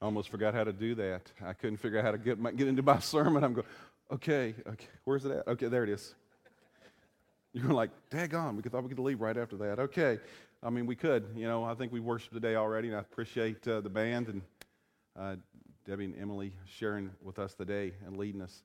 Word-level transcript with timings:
I 0.00 0.06
almost 0.06 0.30
forgot 0.30 0.54
how 0.54 0.64
to 0.64 0.72
do 0.72 0.94
that. 0.94 1.30
I 1.44 1.52
couldn't 1.52 1.76
figure 1.76 1.98
out 1.98 2.04
how 2.06 2.12
to 2.12 2.18
get, 2.18 2.38
my, 2.38 2.52
get 2.52 2.68
into 2.68 2.82
my 2.82 2.98
sermon. 3.00 3.44
I'm 3.44 3.52
going, 3.52 3.66
okay, 4.10 4.54
okay, 4.66 4.86
where's 5.04 5.26
it 5.26 5.32
at? 5.32 5.46
Okay, 5.46 5.68
there 5.68 5.84
it 5.84 5.90
is. 5.90 6.14
You're 7.52 7.72
like, 7.72 7.90
daggone, 8.10 8.56
we 8.56 8.62
thought 8.62 8.82
we 8.82 8.88
could 8.88 8.98
leave 8.98 9.20
right 9.20 9.36
after 9.36 9.56
that. 9.58 9.78
Okay. 9.78 10.18
I 10.62 10.70
mean, 10.70 10.86
we 10.86 10.94
could. 10.94 11.26
You 11.36 11.46
know, 11.46 11.64
I 11.64 11.74
think 11.74 11.92
we 11.92 12.00
worshiped 12.00 12.32
today 12.32 12.54
already, 12.54 12.88
and 12.88 12.96
I 12.96 13.00
appreciate 13.00 13.66
uh, 13.68 13.80
the 13.82 13.90
band 13.90 14.28
and 14.28 14.42
uh, 15.18 15.36
Debbie 15.86 16.06
and 16.06 16.14
Emily 16.18 16.52
sharing 16.66 17.10
with 17.22 17.38
us 17.38 17.54
today 17.54 17.92
and 18.06 18.16
leading 18.16 18.40
us. 18.40 18.62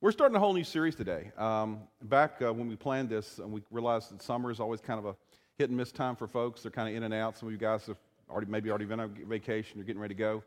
We're 0.00 0.12
starting 0.12 0.36
a 0.36 0.40
whole 0.40 0.54
new 0.54 0.64
series 0.64 0.94
today. 0.94 1.32
Um, 1.36 1.80
back 2.04 2.40
uh, 2.40 2.52
when 2.52 2.68
we 2.68 2.76
planned 2.76 3.10
this, 3.10 3.40
and 3.40 3.52
we 3.52 3.62
realized 3.70 4.10
that 4.10 4.22
summer 4.22 4.50
is 4.50 4.60
always 4.60 4.80
kind 4.80 4.98
of 4.98 5.06
a 5.06 5.16
hit 5.58 5.68
and 5.68 5.76
miss 5.76 5.92
time 5.92 6.16
for 6.16 6.28
folks. 6.28 6.62
They're 6.62 6.70
kind 6.70 6.88
of 6.88 6.94
in 6.94 7.02
and 7.02 7.12
out. 7.12 7.36
Some 7.36 7.48
of 7.48 7.52
you 7.52 7.58
guys 7.58 7.86
have 7.86 7.98
already 8.30 8.50
maybe 8.50 8.70
already 8.70 8.84
been 8.84 9.00
on 9.00 9.14
vacation. 9.26 9.76
You're 9.76 9.84
getting 9.84 10.00
ready 10.00 10.14
to 10.14 10.18
go 10.18 10.42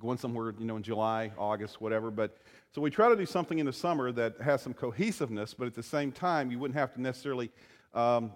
going 0.00 0.18
somewhere, 0.18 0.54
you 0.58 0.66
know, 0.66 0.76
in 0.76 0.82
July, 0.82 1.32
August, 1.38 1.80
whatever. 1.80 2.10
But 2.10 2.36
so 2.72 2.80
we 2.80 2.90
try 2.90 3.08
to 3.08 3.16
do 3.16 3.26
something 3.26 3.58
in 3.58 3.66
the 3.66 3.72
summer 3.72 4.12
that 4.12 4.40
has 4.40 4.60
some 4.62 4.74
cohesiveness, 4.74 5.54
but 5.54 5.66
at 5.66 5.74
the 5.74 5.82
same 5.82 6.12
time, 6.12 6.50
you 6.50 6.58
wouldn't 6.58 6.78
have 6.78 6.92
to 6.94 7.00
necessarily 7.00 7.50
um, 7.94 8.32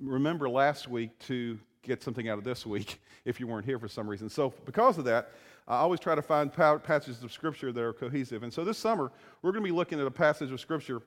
remember 0.00 0.48
last 0.48 0.88
week 0.88 1.18
to 1.20 1.58
get 1.82 2.02
something 2.02 2.28
out 2.28 2.38
of 2.38 2.44
this 2.44 2.66
week 2.66 3.00
if 3.24 3.38
you 3.38 3.46
weren't 3.46 3.66
here 3.66 3.78
for 3.78 3.88
some 3.88 4.08
reason. 4.08 4.28
So 4.28 4.52
because 4.64 4.98
of 4.98 5.04
that, 5.04 5.30
I 5.68 5.78
always 5.78 6.00
try 6.00 6.14
to 6.14 6.22
find 6.22 6.52
passages 6.52 7.22
of 7.22 7.32
Scripture 7.32 7.72
that 7.72 7.82
are 7.82 7.92
cohesive. 7.92 8.42
And 8.42 8.52
so 8.52 8.64
this 8.64 8.78
summer, 8.78 9.10
we're 9.42 9.52
going 9.52 9.64
to 9.64 9.68
be 9.68 9.74
looking 9.74 10.00
at 10.00 10.06
a 10.06 10.10
passage 10.10 10.52
of 10.52 10.60
Scripture 10.60 11.02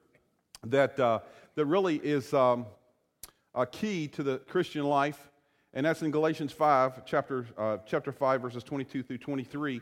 that, 0.65 0.99
uh, 0.99 1.19
that 1.55 1.65
really 1.65 1.95
is 1.97 2.33
um, 2.33 2.65
a 3.55 3.65
key 3.65 4.07
to 4.09 4.23
the 4.23 4.39
Christian 4.39 4.83
life 4.83 5.29
and 5.73 5.85
that's 5.85 6.01
in 6.01 6.11
Galatians 6.11 6.51
5, 6.51 7.05
chapter, 7.05 7.45
uh, 7.57 7.77
chapter 7.85 8.11
5, 8.11 8.41
verses 8.41 8.63
22 8.63 9.03
through 9.03 9.17
23. 9.19 9.81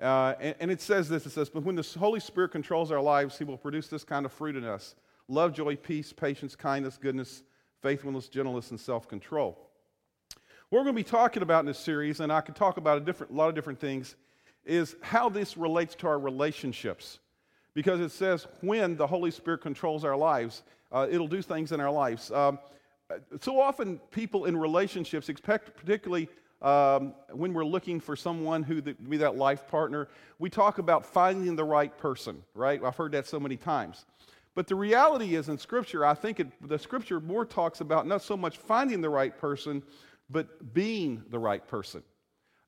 Uh, 0.00 0.34
and, 0.40 0.54
and, 0.60 0.70
it 0.70 0.80
says 0.80 1.08
this 1.08 1.26
it 1.26 1.30
says, 1.30 1.48
But 1.48 1.64
when 1.64 1.76
the 1.76 1.96
Holy 1.98 2.20
Spirit 2.20 2.50
controls 2.50 2.90
our 2.90 3.00
lives, 3.00 3.38
He 3.38 3.44
will 3.44 3.58
produce 3.58 3.88
this 3.88 4.04
kind 4.04 4.26
of 4.26 4.32
fruit 4.32 4.56
in 4.56 4.64
us 4.64 4.94
love, 5.28 5.52
joy, 5.52 5.76
peace, 5.76 6.12
patience, 6.12 6.54
kindness, 6.54 6.98
goodness, 6.98 7.42
faithfulness, 7.82 8.28
gentleness, 8.28 8.70
and 8.70 8.80
self 8.80 9.08
control. 9.08 9.58
What 10.70 10.80
we're 10.80 10.84
going 10.84 10.96
to 10.96 11.04
be 11.04 11.08
talking 11.08 11.42
about 11.42 11.60
in 11.60 11.66
this 11.66 11.78
series, 11.78 12.20
and 12.20 12.32
I 12.32 12.40
could 12.40 12.56
talk 12.56 12.76
about 12.76 12.98
a, 12.98 13.00
different, 13.00 13.32
lot 13.32 13.48
of 13.48 13.54
different 13.54 13.78
things, 13.78 14.16
is 14.64 14.96
how 15.02 15.28
this 15.28 15.56
relates 15.56 15.94
to 15.96 16.06
our 16.06 16.18
relationships. 16.18 17.18
Because 17.74 18.00
it 18.00 18.10
says 18.10 18.46
when 18.60 18.96
the 18.96 19.06
Holy 19.06 19.30
Spirit 19.30 19.60
controls 19.60 20.04
our 20.04 20.16
lives, 20.16 20.62
uh, 20.92 21.06
it'll 21.10 21.28
do 21.28 21.42
things 21.42 21.72
in 21.72 21.80
our 21.80 21.90
lives. 21.90 22.30
Um, 22.30 22.58
so 23.40 23.60
often 23.60 23.98
people 24.10 24.46
in 24.46 24.56
relationships, 24.56 25.28
expect, 25.28 25.76
particularly 25.76 26.28
um, 26.62 27.14
when 27.30 27.52
we're 27.52 27.64
looking 27.64 28.00
for 28.00 28.16
someone 28.16 28.62
who 28.62 28.80
be 28.80 29.18
that 29.18 29.36
life 29.36 29.68
partner, 29.68 30.08
we 30.38 30.48
talk 30.48 30.78
about 30.78 31.04
finding 31.04 31.56
the 31.56 31.64
right 31.64 31.96
person, 31.98 32.42
right? 32.54 32.82
I've 32.82 32.96
heard 32.96 33.12
that 33.12 33.26
so 33.26 33.38
many 33.38 33.56
times. 33.56 34.06
But 34.54 34.68
the 34.68 34.74
reality 34.74 35.34
is 35.34 35.48
in 35.48 35.58
Scripture, 35.58 36.06
I 36.06 36.14
think 36.14 36.40
it, 36.40 36.46
the 36.66 36.78
Scripture 36.78 37.20
more 37.20 37.44
talks 37.44 37.80
about 37.80 38.06
not 38.06 38.22
so 38.22 38.36
much 38.36 38.56
finding 38.56 39.00
the 39.00 39.10
right 39.10 39.36
person, 39.36 39.82
but 40.30 40.72
being 40.72 41.22
the 41.28 41.38
right 41.38 41.66
person. 41.66 42.02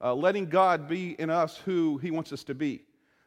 Uh, 0.02 0.14
letting 0.14 0.46
God 0.46 0.88
be 0.88 1.16
in 1.18 1.30
us 1.30 1.56
who 1.56 1.96
He 1.98 2.10
wants 2.10 2.32
us 2.32 2.44
to 2.44 2.54
be. 2.54 2.82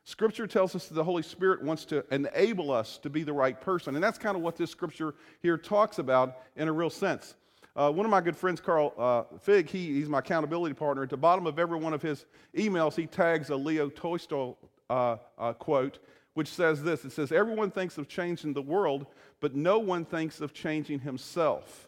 Scripture 0.10 0.48
tells 0.48 0.76
us 0.76 0.88
that 0.88 0.96
the 0.96 1.04
Holy 1.04 1.22
Spirit 1.22 1.62
wants 1.62 1.86
to 1.86 2.04
enable 2.12 2.72
us 2.72 2.98
to 2.98 3.12
be 3.12 3.22
the 3.22 3.32
right 3.32 3.62
person. 3.62 3.94
And 3.94 4.04
that's 4.04 4.18
kind 4.18 4.36
of 4.36 4.42
what 4.42 4.58
this 4.58 4.72
scripture 4.72 5.14
here 5.44 5.56
talks 5.56 6.00
about 6.00 6.38
in 6.56 6.68
a 6.68 6.72
real 6.72 6.90
sense. 6.90 7.36
Uh, 7.76 7.92
one 7.92 8.08
of 8.08 8.10
my 8.10 8.20
good 8.20 8.36
friends, 8.36 8.60
Carl 8.60 8.92
uh, 8.98 9.38
Fig, 9.38 9.70
he, 9.70 9.94
he's 9.94 10.10
my 10.10 10.18
accountability 10.18 10.74
partner. 10.74 11.04
At 11.04 11.12
the 11.12 11.18
bottom 11.18 11.46
of 11.46 11.60
every 11.60 11.78
one 11.78 11.94
of 11.94 12.02
his 12.02 12.26
emails, 12.56 12.96
he 12.96 13.06
tags 13.06 13.52
a 13.52 13.56
Leo 13.56 13.88
Tolstoy 13.88 14.56
uh, 14.90 15.18
uh 15.38 15.54
quote, 15.54 16.00
which 16.34 16.48
says 16.48 16.82
this 16.82 17.06
It 17.06 17.12
says, 17.12 17.32
Everyone 17.32 17.70
thinks 17.70 18.00
of 18.00 18.08
changing 18.08 18.54
the 18.54 18.64
world, 18.64 19.06
but 19.42 19.54
no 19.54 19.78
one 19.78 20.06
thinks 20.06 20.42
of 20.42 20.56
changing 20.56 21.02
himself. 21.02 21.88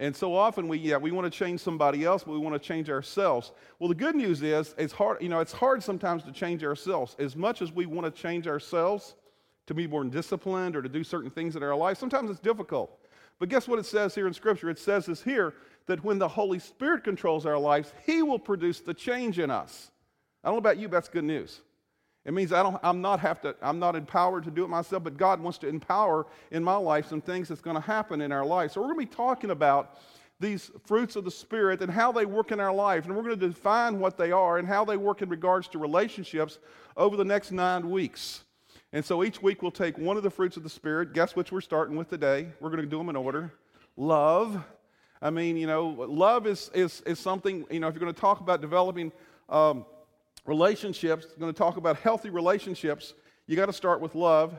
And 0.00 0.16
so 0.16 0.34
often 0.34 0.66
we, 0.66 0.78
yeah, 0.78 0.96
we 0.96 1.10
want 1.10 1.30
to 1.30 1.38
change 1.38 1.60
somebody 1.60 2.06
else, 2.06 2.24
but 2.24 2.32
we 2.32 2.38
want 2.38 2.60
to 2.60 2.66
change 2.66 2.88
ourselves. 2.88 3.52
Well, 3.78 3.90
the 3.90 3.94
good 3.94 4.16
news 4.16 4.42
is 4.42 4.74
it's 4.78 4.94
hard, 4.94 5.20
you 5.20 5.28
know, 5.28 5.40
it's 5.40 5.52
hard 5.52 5.82
sometimes 5.82 6.22
to 6.24 6.32
change 6.32 6.64
ourselves. 6.64 7.14
As 7.18 7.36
much 7.36 7.60
as 7.60 7.70
we 7.70 7.84
want 7.84 8.12
to 8.12 8.22
change 8.22 8.48
ourselves 8.48 9.14
to 9.66 9.74
be 9.74 9.86
more 9.86 10.02
disciplined 10.04 10.74
or 10.74 10.80
to 10.80 10.88
do 10.88 11.04
certain 11.04 11.28
things 11.28 11.54
in 11.54 11.62
our 11.62 11.76
life, 11.76 11.98
sometimes 11.98 12.30
it's 12.30 12.40
difficult. 12.40 12.98
But 13.38 13.50
guess 13.50 13.68
what 13.68 13.78
it 13.78 13.84
says 13.84 14.14
here 14.14 14.26
in 14.26 14.32
Scripture? 14.32 14.70
It 14.70 14.78
says 14.78 15.04
this 15.04 15.22
here 15.22 15.52
that 15.84 16.02
when 16.02 16.18
the 16.18 16.28
Holy 16.28 16.58
Spirit 16.58 17.04
controls 17.04 17.44
our 17.44 17.58
lives, 17.58 17.92
He 18.06 18.22
will 18.22 18.38
produce 18.38 18.80
the 18.80 18.94
change 18.94 19.38
in 19.38 19.50
us. 19.50 19.90
I 20.42 20.48
don't 20.48 20.54
know 20.54 20.58
about 20.60 20.78
you, 20.78 20.88
but 20.88 20.96
that's 20.96 21.08
good 21.10 21.24
news. 21.24 21.60
It 22.24 22.34
means 22.34 22.52
I 22.52 22.62
don't, 22.62 22.78
I'm, 22.82 23.00
not 23.00 23.20
have 23.20 23.40
to, 23.42 23.56
I'm 23.62 23.78
not 23.78 23.96
empowered 23.96 24.44
to 24.44 24.50
do 24.50 24.64
it 24.64 24.68
myself, 24.68 25.04
but 25.04 25.16
God 25.16 25.40
wants 25.40 25.58
to 25.58 25.68
empower 25.68 26.26
in 26.50 26.62
my 26.62 26.76
life 26.76 27.08
some 27.08 27.20
things 27.20 27.48
that's 27.48 27.62
going 27.62 27.76
to 27.76 27.80
happen 27.80 28.20
in 28.20 28.30
our 28.30 28.44
life. 28.44 28.72
So 28.72 28.80
we're 28.80 28.92
going 28.92 29.06
to 29.06 29.10
be 29.10 29.16
talking 29.16 29.50
about 29.50 29.98
these 30.38 30.70
fruits 30.84 31.16
of 31.16 31.24
the 31.24 31.30
Spirit 31.30 31.82
and 31.82 31.90
how 31.90 32.12
they 32.12 32.26
work 32.26 32.52
in 32.52 32.60
our 32.60 32.72
life. 32.72 33.06
And 33.06 33.16
we're 33.16 33.22
going 33.22 33.38
to 33.38 33.48
define 33.48 33.98
what 33.98 34.18
they 34.18 34.32
are 34.32 34.58
and 34.58 34.68
how 34.68 34.84
they 34.84 34.96
work 34.96 35.22
in 35.22 35.28
regards 35.28 35.68
to 35.68 35.78
relationships 35.78 36.58
over 36.96 37.16
the 37.16 37.24
next 37.24 37.52
nine 37.52 37.90
weeks. 37.90 38.44
And 38.92 39.04
so 39.04 39.22
each 39.22 39.40
week 39.40 39.62
we'll 39.62 39.70
take 39.70 39.96
one 39.98 40.16
of 40.16 40.22
the 40.22 40.30
fruits 40.30 40.56
of 40.56 40.62
the 40.62 40.70
Spirit. 40.70 41.14
Guess 41.14 41.36
which 41.36 41.52
we're 41.52 41.60
starting 41.60 41.96
with 41.96 42.08
today? 42.08 42.48
We're 42.60 42.70
going 42.70 42.82
to 42.82 42.88
do 42.88 42.98
them 42.98 43.08
in 43.08 43.16
order. 43.16 43.52
Love. 43.96 44.62
I 45.22 45.30
mean, 45.30 45.56
you 45.56 45.66
know, 45.66 45.88
love 45.88 46.46
is, 46.46 46.70
is, 46.74 47.02
is 47.02 47.18
something, 47.18 47.66
you 47.70 47.80
know, 47.80 47.88
if 47.88 47.94
you're 47.94 48.00
going 48.00 48.12
to 48.12 48.20
talk 48.20 48.40
about 48.40 48.60
developing. 48.60 49.12
Um, 49.48 49.84
relationships, 50.46 51.26
going 51.38 51.52
to 51.52 51.58
talk 51.58 51.76
about 51.76 51.96
healthy 51.98 52.30
relationships, 52.30 53.14
you 53.46 53.56
got 53.56 53.66
to 53.66 53.72
start 53.72 54.00
with 54.00 54.14
love, 54.14 54.54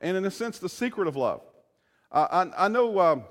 and 0.00 0.16
in 0.16 0.24
a 0.24 0.30
sense, 0.30 0.58
the 0.58 0.68
secret 0.68 1.08
of 1.08 1.16
love. 1.16 1.40
Uh, 2.12 2.46
I, 2.56 2.66
I, 2.66 2.68
know 2.68 3.00
um, 3.00 3.24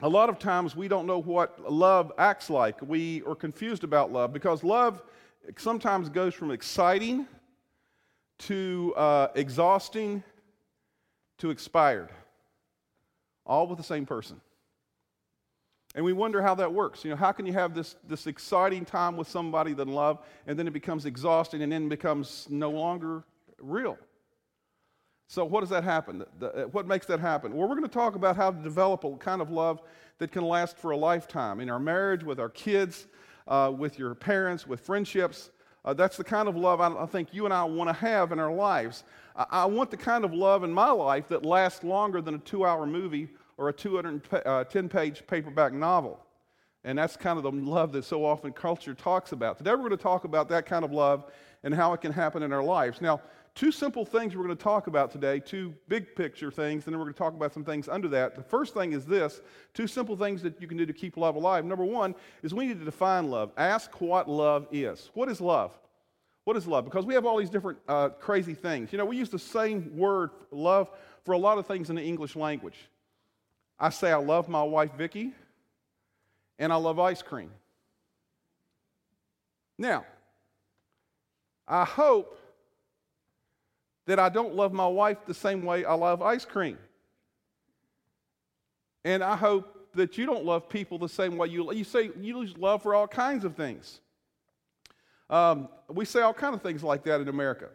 a 0.00 0.08
lot 0.08 0.28
of 0.28 0.38
times 0.38 0.74
we 0.76 0.88
don't 0.88 1.06
know 1.06 1.20
what 1.20 1.70
love 1.70 2.12
acts 2.18 2.50
like. 2.50 2.80
We 2.82 3.22
are 3.22 3.34
confused 3.34 3.84
about 3.84 4.12
love 4.12 4.32
because 4.32 4.64
love 4.64 5.02
sometimes 5.56 6.08
goes 6.08 6.34
from 6.34 6.50
exciting 6.50 7.26
to 8.40 8.94
uh, 8.96 9.28
exhausting 9.34 10.22
to 11.38 11.50
expired, 11.50 12.10
all 13.46 13.66
with 13.66 13.78
the 13.78 13.84
same 13.84 14.04
person. 14.04 14.40
And 15.94 16.04
we 16.04 16.12
wonder 16.12 16.40
how 16.40 16.54
that 16.54 16.72
works. 16.72 17.04
You 17.04 17.10
know, 17.10 17.16
how 17.16 17.32
can 17.32 17.46
you 17.46 17.52
have 17.52 17.74
this, 17.74 17.96
this 18.06 18.26
exciting 18.26 18.84
time 18.84 19.16
with 19.16 19.28
somebody 19.28 19.72
that 19.74 19.88
love, 19.88 20.20
and 20.46 20.58
then 20.58 20.68
it 20.68 20.72
becomes 20.72 21.04
exhausting 21.04 21.62
and 21.62 21.72
then 21.72 21.88
becomes 21.88 22.46
no 22.48 22.70
longer 22.70 23.24
real? 23.60 23.98
So, 25.26 25.44
what 25.44 25.60
does 25.60 25.70
that 25.70 25.84
happen? 25.84 26.24
The, 26.38 26.68
what 26.72 26.86
makes 26.86 27.06
that 27.06 27.20
happen? 27.20 27.54
Well, 27.54 27.68
we're 27.68 27.76
going 27.76 27.88
to 27.88 27.94
talk 27.94 28.14
about 28.14 28.36
how 28.36 28.50
to 28.50 28.62
develop 28.62 29.04
a 29.04 29.16
kind 29.16 29.40
of 29.40 29.50
love 29.50 29.80
that 30.18 30.32
can 30.32 30.44
last 30.44 30.76
for 30.76 30.92
a 30.92 30.96
lifetime 30.96 31.60
in 31.60 31.70
our 31.70 31.78
marriage, 31.78 32.22
with 32.22 32.38
our 32.38 32.48
kids, 32.48 33.06
uh, 33.48 33.72
with 33.76 33.98
your 33.98 34.14
parents, 34.14 34.66
with 34.66 34.80
friendships. 34.80 35.50
Uh, 35.84 35.94
that's 35.94 36.16
the 36.16 36.24
kind 36.24 36.48
of 36.48 36.56
love 36.56 36.80
I, 36.80 36.88
I, 36.94 37.06
think 37.06 37.32
you 37.32 37.46
and 37.46 37.54
I 37.54 37.64
want 37.64 37.88
to 37.88 37.94
have 37.94 38.32
in 38.32 38.38
our 38.38 38.52
lives. 38.52 39.04
I, 39.34 39.46
I 39.50 39.64
want 39.66 39.90
the 39.90 39.96
kind 39.96 40.24
of 40.24 40.34
love 40.34 40.62
in 40.62 40.72
my 40.72 40.90
life 40.90 41.28
that 41.28 41.44
lasts 41.44 41.82
longer 41.82 42.20
than 42.20 42.34
a 42.34 42.38
two 42.38 42.66
hour 42.66 42.86
movie 42.86 43.28
or 43.60 43.68
a 43.68 43.72
210 43.72 44.40
uh, 44.46 44.88
page 44.88 45.22
paperback 45.26 45.74
novel. 45.74 46.18
And 46.82 46.96
that's 46.96 47.14
kind 47.14 47.36
of 47.36 47.42
the 47.42 47.52
love 47.52 47.92
that 47.92 48.06
so 48.06 48.24
often 48.24 48.52
culture 48.54 48.94
talks 48.94 49.32
about. 49.32 49.58
Today 49.58 49.72
we're 49.72 49.88
going 49.88 49.90
to 49.90 49.98
talk 49.98 50.24
about 50.24 50.48
that 50.48 50.64
kind 50.64 50.82
of 50.82 50.92
love 50.92 51.30
and 51.62 51.74
how 51.74 51.92
it 51.92 52.00
can 52.00 52.10
happen 52.10 52.42
in 52.42 52.54
our 52.54 52.62
lives. 52.62 53.02
Now, 53.02 53.20
two 53.54 53.70
simple 53.70 54.06
things 54.06 54.34
we're 54.34 54.44
going 54.44 54.56
to 54.56 54.62
talk 54.62 54.86
about 54.86 55.10
today, 55.10 55.40
two 55.40 55.74
big 55.88 56.16
picture 56.16 56.50
things, 56.50 56.86
and 56.86 56.94
then 56.94 56.98
we're 56.98 57.04
going 57.04 57.12
to 57.12 57.18
talk 57.18 57.34
about 57.34 57.52
some 57.52 57.62
things 57.62 57.86
under 57.86 58.08
that. 58.08 58.34
The 58.34 58.42
first 58.42 58.72
thing 58.72 58.94
is 58.94 59.04
this 59.04 59.42
two 59.74 59.86
simple 59.86 60.16
things 60.16 60.40
that 60.40 60.58
you 60.58 60.66
can 60.66 60.78
do 60.78 60.86
to 60.86 60.94
keep 60.94 61.18
love 61.18 61.36
alive. 61.36 61.66
Number 61.66 61.84
one 61.84 62.14
is 62.42 62.54
we 62.54 62.66
need 62.66 62.78
to 62.78 62.84
define 62.86 63.30
love. 63.30 63.52
Ask 63.58 64.00
what 64.00 64.26
love 64.26 64.68
is. 64.72 65.10
What 65.12 65.28
is 65.28 65.38
love? 65.38 65.78
What 66.44 66.56
is 66.56 66.66
love? 66.66 66.86
Because 66.86 67.04
we 67.04 67.12
have 67.12 67.26
all 67.26 67.36
these 67.36 67.50
different 67.50 67.78
uh, 67.86 68.08
crazy 68.08 68.54
things. 68.54 68.90
You 68.90 68.96
know, 68.96 69.04
we 69.04 69.18
use 69.18 69.28
the 69.28 69.38
same 69.38 69.98
word, 69.98 70.30
love, 70.50 70.90
for 71.26 71.32
a 71.32 71.38
lot 71.38 71.58
of 71.58 71.66
things 71.66 71.90
in 71.90 71.96
the 71.96 72.02
English 72.02 72.36
language. 72.36 72.78
I 73.80 73.90
say 73.90 74.12
I 74.12 74.16
love 74.16 74.48
my 74.48 74.62
wife, 74.62 74.90
Vicky 74.96 75.32
and 76.60 76.72
I 76.72 76.76
love 76.76 77.00
ice 77.00 77.22
cream. 77.22 77.50
Now, 79.78 80.04
I 81.66 81.84
hope 81.84 82.38
that 84.06 84.18
I 84.18 84.28
don't 84.28 84.54
love 84.54 84.72
my 84.72 84.86
wife 84.86 85.18
the 85.26 85.34
same 85.34 85.64
way 85.64 85.84
I 85.84 85.94
love 85.94 86.20
ice 86.20 86.44
cream. 86.44 86.76
And 89.04 89.24
I 89.24 89.36
hope 89.36 89.88
that 89.94 90.18
you 90.18 90.26
don't 90.26 90.44
love 90.44 90.68
people 90.68 90.98
the 90.98 91.08
same 91.08 91.36
way 91.36 91.48
you 91.48 91.72
you 91.72 91.82
say 91.82 92.10
you 92.20 92.38
lose 92.38 92.56
love 92.58 92.82
for 92.82 92.94
all 92.94 93.08
kinds 93.08 93.44
of 93.44 93.56
things. 93.56 94.00
Um, 95.30 95.68
we 95.88 96.04
say 96.04 96.20
all 96.20 96.34
kinds 96.34 96.56
of 96.56 96.62
things 96.62 96.84
like 96.84 97.04
that 97.04 97.20
in 97.22 97.28
America. 97.28 97.70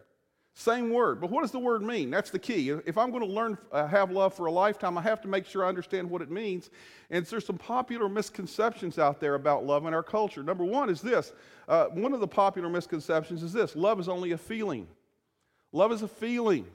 Same 0.58 0.90
word, 0.90 1.20
but 1.20 1.30
what 1.30 1.42
does 1.42 1.52
the 1.52 1.60
word 1.60 1.82
mean? 1.82 2.10
That's 2.10 2.30
the 2.30 2.40
key. 2.40 2.70
If 2.70 2.98
I'm 2.98 3.12
going 3.12 3.28
to 3.28 3.30
learn 3.30 3.58
uh, 3.74 3.88
have 3.88 4.10
love 4.10 4.34
for 4.34 4.46
a 4.46 4.52
lifetime, 4.52 4.98
I 4.98 5.02
have 5.02 5.22
to 5.24 5.28
make 5.28 5.46
sure 5.46 5.66
I 5.66 5.68
understand 5.68 6.10
what 6.10 6.22
it 6.22 6.32
means. 6.32 6.70
And 7.10 7.26
there's 7.26 7.46
some 7.46 7.58
popular 7.58 8.08
misconceptions 8.08 8.98
out 8.98 9.20
there 9.20 9.36
about 9.36 9.66
love 9.66 9.86
in 9.86 9.94
our 9.94 10.02
culture. 10.02 10.44
Number 10.44 10.64
one 10.64 10.90
is 10.90 11.02
this: 11.02 11.34
uh, 11.68 11.88
one 11.88 12.14
of 12.14 12.22
the 12.22 12.28
popular 12.28 12.70
misconceptions 12.70 13.44
is 13.44 13.52
this: 13.52 13.76
love 13.76 14.00
is 14.00 14.08
only 14.08 14.32
a 14.32 14.38
feeling. 14.38 14.88
Love 15.74 15.92
is 15.92 16.04
a 16.04 16.08
feeling. 16.08 16.66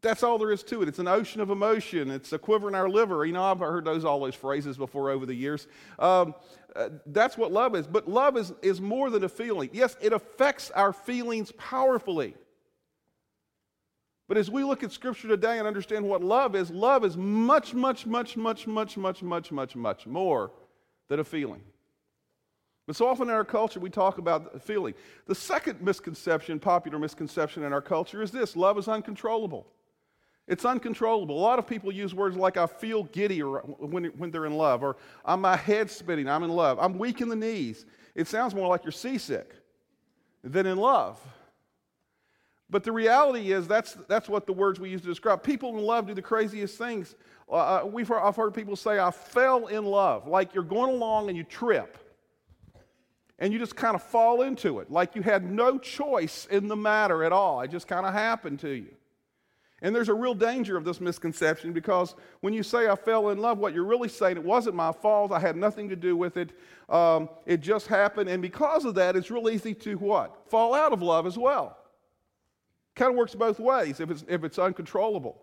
That's 0.00 0.22
all 0.22 0.38
there 0.38 0.52
is 0.52 0.62
to 0.64 0.82
it. 0.82 0.88
It's 0.88 0.98
an 0.98 1.08
ocean 1.08 1.40
of 1.40 1.50
emotion. 1.50 2.10
It's 2.10 2.32
a 2.32 2.38
quiver 2.38 2.68
in 2.68 2.74
our 2.74 2.88
liver. 2.88 3.24
You 3.24 3.32
know, 3.32 3.42
I've 3.42 3.58
heard 3.58 3.84
those 3.84 4.04
all 4.04 4.20
those 4.20 4.34
phrases 4.34 4.76
before 4.76 5.10
over 5.10 5.26
the 5.26 5.34
years. 5.34 5.66
Um, 5.98 6.34
uh, 6.74 6.90
that's 7.06 7.36
what 7.36 7.52
love 7.52 7.74
is. 7.74 7.86
But 7.86 8.08
love 8.08 8.36
is, 8.36 8.52
is 8.62 8.80
more 8.80 9.10
than 9.10 9.24
a 9.24 9.28
feeling. 9.28 9.70
Yes, 9.72 9.96
it 10.00 10.12
affects 10.12 10.70
our 10.70 10.92
feelings 10.92 11.52
powerfully. 11.52 12.34
But 14.28 14.36
as 14.36 14.50
we 14.50 14.62
look 14.62 14.82
at 14.82 14.92
Scripture 14.92 15.26
today 15.26 15.58
and 15.58 15.66
understand 15.66 16.04
what 16.04 16.22
love 16.22 16.54
is, 16.54 16.70
love 16.70 17.04
is 17.04 17.16
much, 17.16 17.72
much, 17.72 18.04
much, 18.04 18.36
much, 18.36 18.66
much, 18.66 18.96
much, 18.96 19.22
much, 19.22 19.50
much, 19.50 19.76
much 19.76 20.06
more 20.06 20.52
than 21.08 21.18
a 21.18 21.24
feeling. 21.24 21.62
But 22.88 22.96
so 22.96 23.06
often 23.06 23.28
in 23.28 23.34
our 23.34 23.44
culture, 23.44 23.80
we 23.80 23.90
talk 23.90 24.16
about 24.16 24.62
feeling. 24.62 24.94
The 25.26 25.34
second 25.34 25.82
misconception, 25.82 26.58
popular 26.58 26.98
misconception 26.98 27.62
in 27.62 27.74
our 27.74 27.82
culture, 27.82 28.22
is 28.22 28.30
this 28.30 28.56
love 28.56 28.78
is 28.78 28.88
uncontrollable. 28.88 29.66
It's 30.46 30.64
uncontrollable. 30.64 31.38
A 31.38 31.38
lot 31.38 31.58
of 31.58 31.66
people 31.66 31.92
use 31.92 32.14
words 32.14 32.34
like 32.34 32.56
I 32.56 32.66
feel 32.66 33.04
giddy 33.04 33.42
or 33.42 33.58
when, 33.58 34.04
when 34.16 34.30
they're 34.30 34.46
in 34.46 34.56
love, 34.56 34.82
or 34.82 34.96
I'm 35.22 35.42
my 35.42 35.54
head 35.54 35.90
spinning, 35.90 36.30
I'm 36.30 36.42
in 36.44 36.48
love. 36.48 36.78
I'm 36.80 36.96
weak 36.96 37.20
in 37.20 37.28
the 37.28 37.36
knees. 37.36 37.84
It 38.14 38.26
sounds 38.26 38.54
more 38.54 38.66
like 38.66 38.84
you're 38.84 38.92
seasick 38.92 39.52
than 40.42 40.64
in 40.64 40.78
love. 40.78 41.20
But 42.70 42.84
the 42.84 42.92
reality 42.92 43.52
is 43.52 43.68
that's, 43.68 43.98
that's 44.08 44.30
what 44.30 44.46
the 44.46 44.54
words 44.54 44.80
we 44.80 44.88
use 44.88 45.02
to 45.02 45.08
describe. 45.08 45.42
People 45.42 45.76
in 45.76 45.84
love 45.84 46.06
do 46.06 46.14
the 46.14 46.22
craziest 46.22 46.78
things. 46.78 47.16
Uh, 47.50 47.56
uh 47.56 47.82
we've 47.84 48.10
I've 48.10 48.36
heard 48.36 48.54
people 48.54 48.76
say, 48.76 48.98
I 48.98 49.10
fell 49.10 49.66
in 49.66 49.84
love. 49.84 50.26
Like 50.26 50.54
you're 50.54 50.64
going 50.64 50.94
along 50.94 51.28
and 51.28 51.36
you 51.36 51.44
trip. 51.44 51.98
And 53.38 53.52
you 53.52 53.58
just 53.58 53.76
kind 53.76 53.94
of 53.94 54.02
fall 54.02 54.42
into 54.42 54.80
it. 54.80 54.90
Like 54.90 55.14
you 55.14 55.22
had 55.22 55.48
no 55.48 55.78
choice 55.78 56.46
in 56.50 56.68
the 56.68 56.76
matter 56.76 57.22
at 57.22 57.32
all. 57.32 57.60
It 57.60 57.70
just 57.70 57.86
kind 57.86 58.04
of 58.04 58.12
happened 58.12 58.60
to 58.60 58.70
you. 58.70 58.94
And 59.80 59.94
there's 59.94 60.08
a 60.08 60.14
real 60.14 60.34
danger 60.34 60.76
of 60.76 60.84
this 60.84 61.00
misconception 61.00 61.72
because 61.72 62.16
when 62.40 62.52
you 62.52 62.64
say 62.64 62.88
I 62.88 62.96
fell 62.96 63.28
in 63.28 63.38
love, 63.38 63.58
what 63.58 63.72
you're 63.72 63.84
really 63.84 64.08
saying, 64.08 64.36
it 64.36 64.42
wasn't 64.42 64.74
my 64.74 64.90
fault, 64.90 65.30
I 65.30 65.38
had 65.38 65.56
nothing 65.56 65.88
to 65.90 65.96
do 65.96 66.16
with 66.16 66.36
it, 66.36 66.50
um, 66.88 67.28
it 67.46 67.60
just 67.60 67.86
happened. 67.86 68.28
And 68.28 68.42
because 68.42 68.84
of 68.84 68.96
that, 68.96 69.14
it's 69.14 69.30
real 69.30 69.48
easy 69.48 69.74
to 69.74 69.96
what? 69.98 70.50
Fall 70.50 70.74
out 70.74 70.92
of 70.92 71.00
love 71.00 71.26
as 71.26 71.38
well. 71.38 71.78
Kind 72.96 73.12
of 73.12 73.16
works 73.16 73.36
both 73.36 73.60
ways 73.60 74.00
if 74.00 74.10
it's, 74.10 74.24
if 74.26 74.42
it's 74.42 74.58
uncontrollable. 74.58 75.40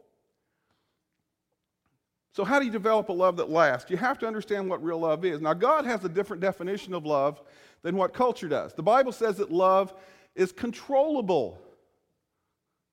So, 2.33 2.43
how 2.43 2.59
do 2.59 2.65
you 2.65 2.71
develop 2.71 3.07
a 3.07 3.13
love 3.13 3.37
that 3.37 3.49
lasts? 3.49 3.89
You 3.89 3.95
have 3.95 4.19
to 4.19 4.27
understand 4.27 4.69
what 4.69 4.83
real 4.83 4.99
love 4.99 5.23
is. 5.23 5.39
Now, 5.39 5.53
God 5.53 5.85
has 5.85 6.03
a 6.03 6.09
different 6.09 6.41
definition 6.41 6.93
of 6.93 7.05
love 7.05 7.41
than 7.85 7.97
what 7.97 8.15
culture 8.15 8.47
does. 8.47 8.73
The 8.73 8.81
Bible 8.81 9.11
says 9.11 9.37
that 9.37 9.51
love 9.51 9.93
is 10.33 10.51
controllable. 10.51 11.61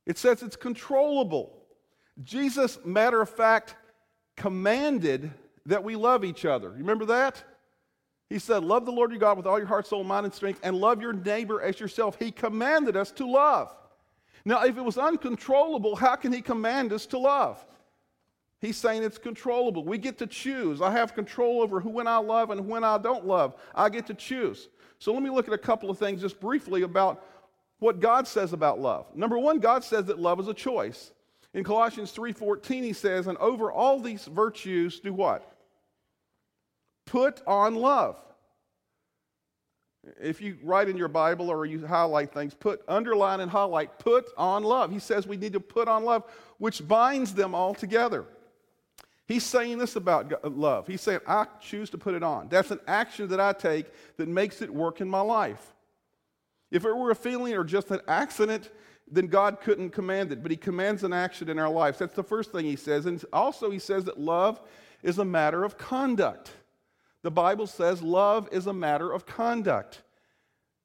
It 0.05 0.19
says 0.19 0.43
it's 0.43 0.55
controllable. 0.55 1.51
Jesus, 2.23 2.79
matter 2.85 3.23
of 3.23 3.31
fact, 3.31 3.75
commanded 4.37 5.33
that 5.65 5.83
we 5.83 5.97
love 5.97 6.27
each 6.27 6.45
other. 6.45 6.69
You 6.69 6.81
remember 6.81 7.07
that? 7.07 7.43
He 8.29 8.39
said, 8.39 8.65
Love 8.65 8.85
the 8.85 8.93
Lord 8.93 9.11
your 9.13 9.19
God 9.19 9.39
with 9.39 9.47
all 9.47 9.59
your 9.59 9.67
heart, 9.67 9.87
soul, 9.87 10.05
mind, 10.05 10.27
and 10.27 10.35
strength, 10.35 10.61
and 10.63 10.77
love 10.77 11.01
your 11.01 11.15
neighbor 11.15 11.63
as 11.63 11.81
yourself. 11.81 12.19
He 12.19 12.31
commanded 12.31 12.95
us 12.95 13.11
to 13.13 13.27
love. 13.27 13.75
Now, 14.45 14.63
if 14.63 14.77
it 14.77 14.85
was 14.85 14.99
uncontrollable, 14.99 15.97
how 15.97 16.17
can 16.17 16.35
He 16.35 16.43
command 16.43 16.93
us 16.93 17.07
to 17.07 17.19
love? 17.19 17.65
He's 18.63 18.77
saying 18.77 19.03
it's 19.03 19.19
controllable. 19.19 19.85
We 19.85 19.99
get 19.99 20.19
to 20.19 20.27
choose. 20.27 20.81
I 20.81 20.93
have 20.93 21.17
control 21.17 21.63
over 21.63 21.81
who 21.81 21.91
when 21.91 22.07
I 22.07 22.19
love 22.19 22.51
and 22.51 22.69
when 22.69 22.85
I 22.85 22.97
don't 22.97 23.27
love. 23.27 23.57
I 23.75 23.89
get 23.89 24.07
to 24.07 24.15
choose. 24.15 24.69
So 25.01 25.13
let 25.13 25.21
me 25.21 25.31
look 25.31 25.49
at 25.49 25.53
a 25.53 25.59
couple 25.59 25.91
of 25.91 25.99
things 25.99 26.21
just 26.21 26.39
briefly 26.39 26.83
about 26.83 27.27
what 27.81 27.99
God 27.99 28.29
says 28.29 28.53
about 28.53 28.79
love. 28.79 29.07
Number 29.17 29.37
one, 29.37 29.59
God 29.59 29.83
says 29.83 30.05
that 30.05 30.21
love 30.21 30.39
is 30.39 30.47
a 30.47 30.55
choice. 30.55 31.11
In 31.55 31.65
Colossians 31.65 32.13
3:14, 32.13 32.85
he 32.85 32.93
says, 32.93 33.27
and 33.27 33.37
over 33.39 33.73
all 33.73 33.99
these 33.99 34.27
virtues, 34.27 35.01
do 35.01 35.13
what? 35.13 35.57
Put 37.05 37.43
on 37.49 37.75
love. 37.75 38.17
If 40.21 40.41
you 40.41 40.57
write 40.63 40.89
in 40.89 40.97
your 40.97 41.09
Bible 41.09 41.51
or 41.51 41.67
you 41.67 41.85
highlight 41.85 42.33
things, 42.33 42.55
put 42.55 42.83
underline 42.87 43.41
and 43.41 43.51
highlight, 43.51 43.99
put 43.99 44.29
on 44.37 44.63
love. 44.63 44.93
He 44.93 45.01
says 45.01 45.27
we 45.27 45.37
need 45.37 45.53
to 45.53 45.61
put 45.61 45.89
on 45.89 46.05
love, 46.05 46.23
which 46.59 46.87
binds 46.87 47.35
them 47.35 47.57
all 47.57 47.75
together. 47.75 48.25
He's 49.33 49.47
saying 49.47 49.79
this 49.79 49.97
about 49.97 50.55
love. 50.55 50.87
He's 50.87 51.01
saying, 51.01 51.21
I 51.27 51.47
choose 51.59 51.89
to 51.89 51.97
put 51.97 52.13
it 52.13 52.23
on. 52.23 52.51
That's 52.51 52.71
an 52.71 52.81
action 52.87 53.29
that 53.29 53.41
I 53.41 53.55
take 53.55 53.87
that 54.19 54.29
makes 54.29 54.61
it 54.61 54.69
work 54.69 55.01
in 55.01 55.09
my 55.09 55.23
life. 55.23 55.73
If 56.71 56.85
it 56.85 56.95
were 56.95 57.11
a 57.11 57.15
feeling 57.15 57.55
or 57.55 57.65
just 57.65 57.91
an 57.91 58.01
accident, 58.07 58.69
then 59.11 59.29
God 59.29 59.63
couldn't 59.63 59.89
command 59.89 60.33
it. 60.33 60.43
But 60.43 60.51
He 60.51 60.59
commands 60.59 61.03
an 61.03 61.15
action 61.15 61.49
in 61.49 61.59
our 61.59 61.71
lives. 61.71 61.99
That's 61.99 62.15
the 62.15 62.23
first 62.23 62.53
thing 62.53 62.67
He 62.67 62.77
says. 62.77 63.07
And 63.07 63.25
also, 63.33 63.71
He 63.71 63.79
says 63.79 64.05
that 64.05 64.21
love 64.21 64.61
is 65.03 65.19
a 65.19 65.25
matter 65.25 65.65
of 65.65 65.79
conduct. 65.79 66.51
The 67.23 67.31
Bible 67.31 67.67
says 67.67 68.03
love 68.03 68.51
is 68.53 68.67
a 68.67 68.75
matter 68.75 69.11
of 69.11 69.25
conduct. 69.25 70.03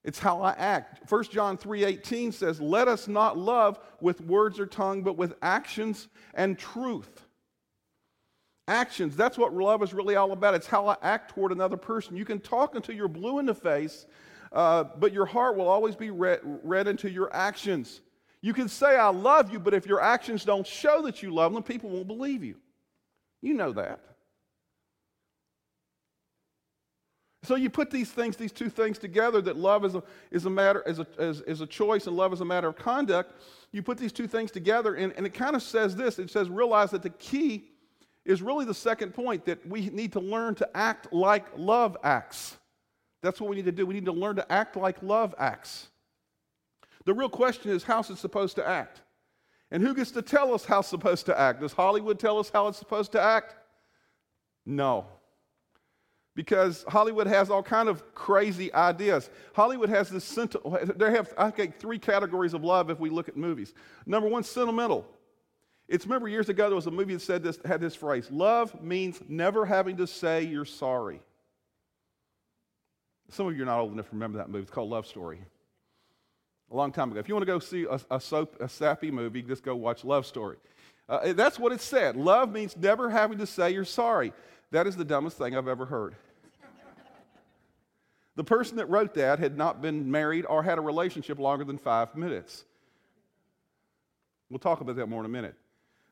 It's 0.06 0.20
how 0.20 0.42
I 0.42 0.52
act. 0.52 1.10
1 1.10 1.32
John 1.32 1.58
3:18 1.58 2.32
says, 2.32 2.62
"Let 2.62 2.88
us 2.88 3.10
not 3.10 3.38
love 3.38 3.78
with 4.00 4.22
words 4.22 4.58
or 4.58 4.68
tongue, 4.68 5.04
but 5.04 5.18
with 5.18 5.34
actions 5.42 6.08
and 6.34 6.58
truth." 6.58 7.27
Actions, 8.68 9.16
that's 9.16 9.38
what 9.38 9.54
love 9.54 9.82
is 9.82 9.94
really 9.94 10.16
all 10.16 10.34
about. 10.34 10.54
It's 10.54 10.68
how 10.68 10.88
I 10.88 10.98
act 11.02 11.34
toward 11.34 11.52
another 11.52 11.78
person. 11.78 12.18
You 12.18 12.26
can 12.26 12.40
talk 12.40 12.76
until 12.76 12.96
you're 12.96 13.08
blue 13.08 13.40
in 13.40 13.46
the 13.46 13.54
face, 13.54 14.06
uh, 14.52 14.84
but 14.98 15.14
your 15.14 15.26
heart 15.26 15.56
will 15.56 15.70
always 15.70 15.96
be 15.96 16.10
read, 16.10 16.40
read 16.44 16.88
into 16.88 17.10
your 17.10 17.34
actions. 17.34 18.02
You 18.42 18.54
can 18.54 18.68
say, 18.68 18.98
I 18.98 19.10
love 19.10 19.52
you, 19.52 19.60
but 19.60 19.74
if 19.74 19.86
your 19.86 20.02
actions 20.02 20.44
don't 20.44 20.68
show 20.68 21.02
that 21.04 21.24
you 21.24 21.34
love 21.34 21.54
them, 21.54 21.64
people 21.64 21.90
won't 21.90 22.08
believe 22.08 22.44
you. 22.44 22.56
You 23.42 23.54
know 23.54 23.72
that. 23.74 24.02
So 27.44 27.56
you 27.56 27.70
put 27.70 27.90
these 27.90 28.10
things, 28.10 28.36
these 28.36 28.52
two 28.52 28.70
things 28.70 28.98
together 28.98 29.42
that 29.44 29.56
love 29.56 29.86
is 29.86 29.96
a, 29.96 30.04
is 30.32 30.46
a 30.46 30.50
matter, 30.50 30.84
is 30.86 31.00
a, 31.00 31.08
is, 31.18 31.40
is 31.42 31.62
a 31.62 31.68
choice 31.68 32.06
and 32.06 32.18
love 32.18 32.34
is 32.34 32.42
a 32.42 32.46
matter 32.46 32.68
of 32.68 32.76
conduct. 32.76 33.32
You 33.72 33.82
put 33.82 33.98
these 33.98 34.12
two 34.12 34.28
things 34.28 34.52
together, 34.52 34.96
and, 34.96 35.14
and 35.14 35.26
it 35.26 35.34
kind 35.34 35.56
of 35.56 35.64
says 35.64 35.96
this 35.96 36.20
it 36.20 36.30
says, 36.30 36.50
realize 36.50 36.92
that 36.92 37.04
the 37.04 37.12
key 37.12 37.70
is 38.28 38.42
really 38.42 38.66
the 38.66 38.74
second 38.74 39.14
point 39.14 39.46
that 39.46 39.66
we 39.66 39.90
need 39.90 40.12
to 40.12 40.20
learn 40.20 40.54
to 40.56 40.70
act 40.78 41.12
like 41.14 41.46
love 41.56 41.96
acts. 42.04 42.58
That's 43.24 43.40
what 43.40 43.50
we 43.50 43.56
need 43.56 43.66
to 43.66 43.72
do. 43.72 43.86
We 43.86 43.94
need 43.94 44.06
to 44.06 44.12
learn 44.12 44.36
to 44.36 44.52
act 44.52 44.76
like 44.76 45.02
love 45.02 45.34
acts. 45.40 45.88
The 47.06 47.14
real 47.14 47.30
question 47.30 47.72
is 47.72 47.84
how's 47.84 48.10
it 48.10 48.18
supposed 48.18 48.58
to 48.58 48.68
act? 48.68 49.02
And 49.72 49.82
who 49.82 49.96
gets 49.96 50.12
to 50.12 50.22
tell 50.22 50.54
us 50.54 50.66
how 50.66 50.80
it's 50.80 50.90
supposed 50.90 51.26
to 51.28 51.40
act? 51.40 51.62
Does 51.62 51.72
Hollywood 51.72 52.20
tell 52.20 52.38
us 52.38 52.50
how 52.50 52.68
it's 52.68 52.78
supposed 52.78 53.14
to 53.14 53.22
act? 53.22 53.56
No. 54.66 55.06
Because 56.36 56.86
Hollywood 56.88 57.28
has 57.28 57.50
all 57.50 57.64
kind 57.64 57.88
of 57.88 58.14
crazy 58.14 58.74
ideas. 58.74 59.30
Hollywood 59.54 59.90
has 59.90 60.10
this 60.10 60.26
sentimental. 60.26 60.96
they 60.96 61.12
have 61.12 61.34
I 61.38 61.50
think 61.50 61.80
three 61.80 61.98
categories 61.98 62.54
of 62.54 62.64
love 62.64 62.90
if 62.90 63.00
we 63.00 63.10
look 63.10 63.30
at 63.30 63.38
movies. 63.38 63.74
Number 64.06 64.28
one, 64.28 64.44
sentimental. 64.44 65.06
It's 65.88 66.06
remember 66.06 66.28
years 66.28 66.50
ago 66.50 66.68
there 66.68 66.76
was 66.76 66.88
a 66.88 66.92
movie 66.92 67.14
that 67.14 67.22
said 67.22 67.44
this 67.44 67.60
had 67.64 67.80
this 67.80 67.96
phrase, 67.96 68.30
love 68.30 68.82
means 68.82 69.22
never 69.30 69.66
having 69.66 69.98
to 69.98 70.08
say 70.08 70.44
you're 70.44 70.66
sorry. 70.66 71.22
Some 73.30 73.48
of 73.48 73.56
you 73.56 73.64
are 73.64 73.66
not 73.66 73.80
old 73.80 73.94
enough 73.94 74.10
to 74.10 74.14
remember 74.14 74.38
that 74.38 74.50
movie. 74.50 74.64
It's 74.64 74.72
called 74.72 74.90
Love 74.90 75.06
Story. 75.06 75.40
A 76.72 76.76
long 76.76 76.92
time 76.92 77.12
ago. 77.12 77.20
If 77.20 77.28
you 77.28 77.36
want 77.36 77.46
to 77.46 77.52
go 77.52 77.60
see 77.60 77.86
a, 77.90 78.00
a, 78.12 78.20
soap, 78.20 78.62
a 78.62 78.68
sappy 78.68 79.12
movie, 79.12 79.42
just 79.42 79.64
go 79.64 79.76
watch 79.76 80.04
Love 80.04 80.26
Story. 80.26 80.58
Uh, 81.08 81.34
that's 81.34 81.58
what 81.58 81.72
it 81.72 81.80
said. 81.80 82.18
Love 82.18 82.52
means 82.52 82.76
never 82.76 83.10
having 83.10 83.38
to 83.38 83.46
say 83.46 83.72
you're 83.72 83.86
sorry. 83.86 84.34
That 84.72 84.88
is 84.88 84.96
the 84.96 85.06
dumbest 85.06 85.38
thing 85.38 85.56
I've 85.56 85.68
ever 85.68 85.86
heard. 85.86 86.16
the 88.36 88.44
person 88.44 88.78
that 88.78 88.90
wrote 88.90 89.14
that 89.14 89.40
had 89.40 89.58
not 89.58 89.82
been 89.82 90.12
married 90.12 90.46
or 90.46 90.64
had 90.64 90.78
a 90.78 90.82
relationship 90.82 91.40
longer 91.40 91.64
than 91.64 91.78
five 91.78 92.16
minutes. 92.16 92.66
We'll 94.50 94.60
talk 94.60 94.82
about 94.82 94.98
that 94.98 95.08
more 95.08 95.22
in 95.22 95.26
a 95.26 95.30
minute. 95.30 95.56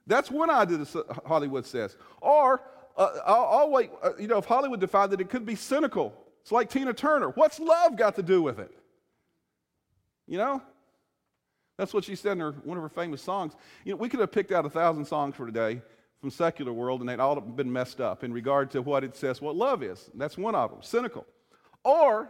That's 0.07 0.29
one 0.29 0.49
idea 0.49 0.77
that 0.77 1.21
Hollywood 1.25 1.65
says. 1.65 1.97
Or, 2.21 2.61
uh, 2.95 3.09
I'll, 3.25 3.45
I'll 3.45 3.71
wait, 3.71 3.91
uh, 4.03 4.11
you 4.19 4.27
know, 4.27 4.37
if 4.37 4.45
Hollywood 4.45 4.79
defined 4.79 5.11
that 5.11 5.21
it 5.21 5.29
could 5.29 5.45
be 5.45 5.55
cynical. 5.55 6.13
It's 6.41 6.51
like 6.51 6.69
Tina 6.69 6.93
Turner. 6.93 7.29
What's 7.29 7.59
love 7.59 7.97
got 7.97 8.15
to 8.15 8.23
do 8.23 8.41
with 8.41 8.59
it? 8.59 8.71
You 10.27 10.37
know? 10.37 10.61
That's 11.77 11.93
what 11.93 12.03
she 12.03 12.15
said 12.15 12.33
in 12.33 12.39
her, 12.39 12.51
one 12.63 12.77
of 12.77 12.83
her 12.83 12.89
famous 12.89 13.21
songs. 13.21 13.53
You 13.83 13.93
know, 13.93 13.97
we 13.97 14.09
could 14.09 14.19
have 14.19 14.31
picked 14.31 14.51
out 14.51 14.65
a 14.65 14.69
thousand 14.69 15.05
songs 15.05 15.35
for 15.35 15.45
today 15.45 15.81
from 16.21 16.29
secular 16.29 16.71
world, 16.71 17.01
and 17.01 17.09
they'd 17.09 17.19
all 17.19 17.39
been 17.41 17.71
messed 17.71 17.99
up 17.99 18.23
in 18.23 18.31
regard 18.31 18.71
to 18.71 18.81
what 18.81 19.03
it 19.03 19.15
says 19.15 19.41
what 19.41 19.55
love 19.55 19.83
is. 19.83 20.09
That's 20.13 20.37
one 20.37 20.55
of 20.55 20.69
them, 20.71 20.79
cynical. 20.81 21.25
Or 21.83 22.29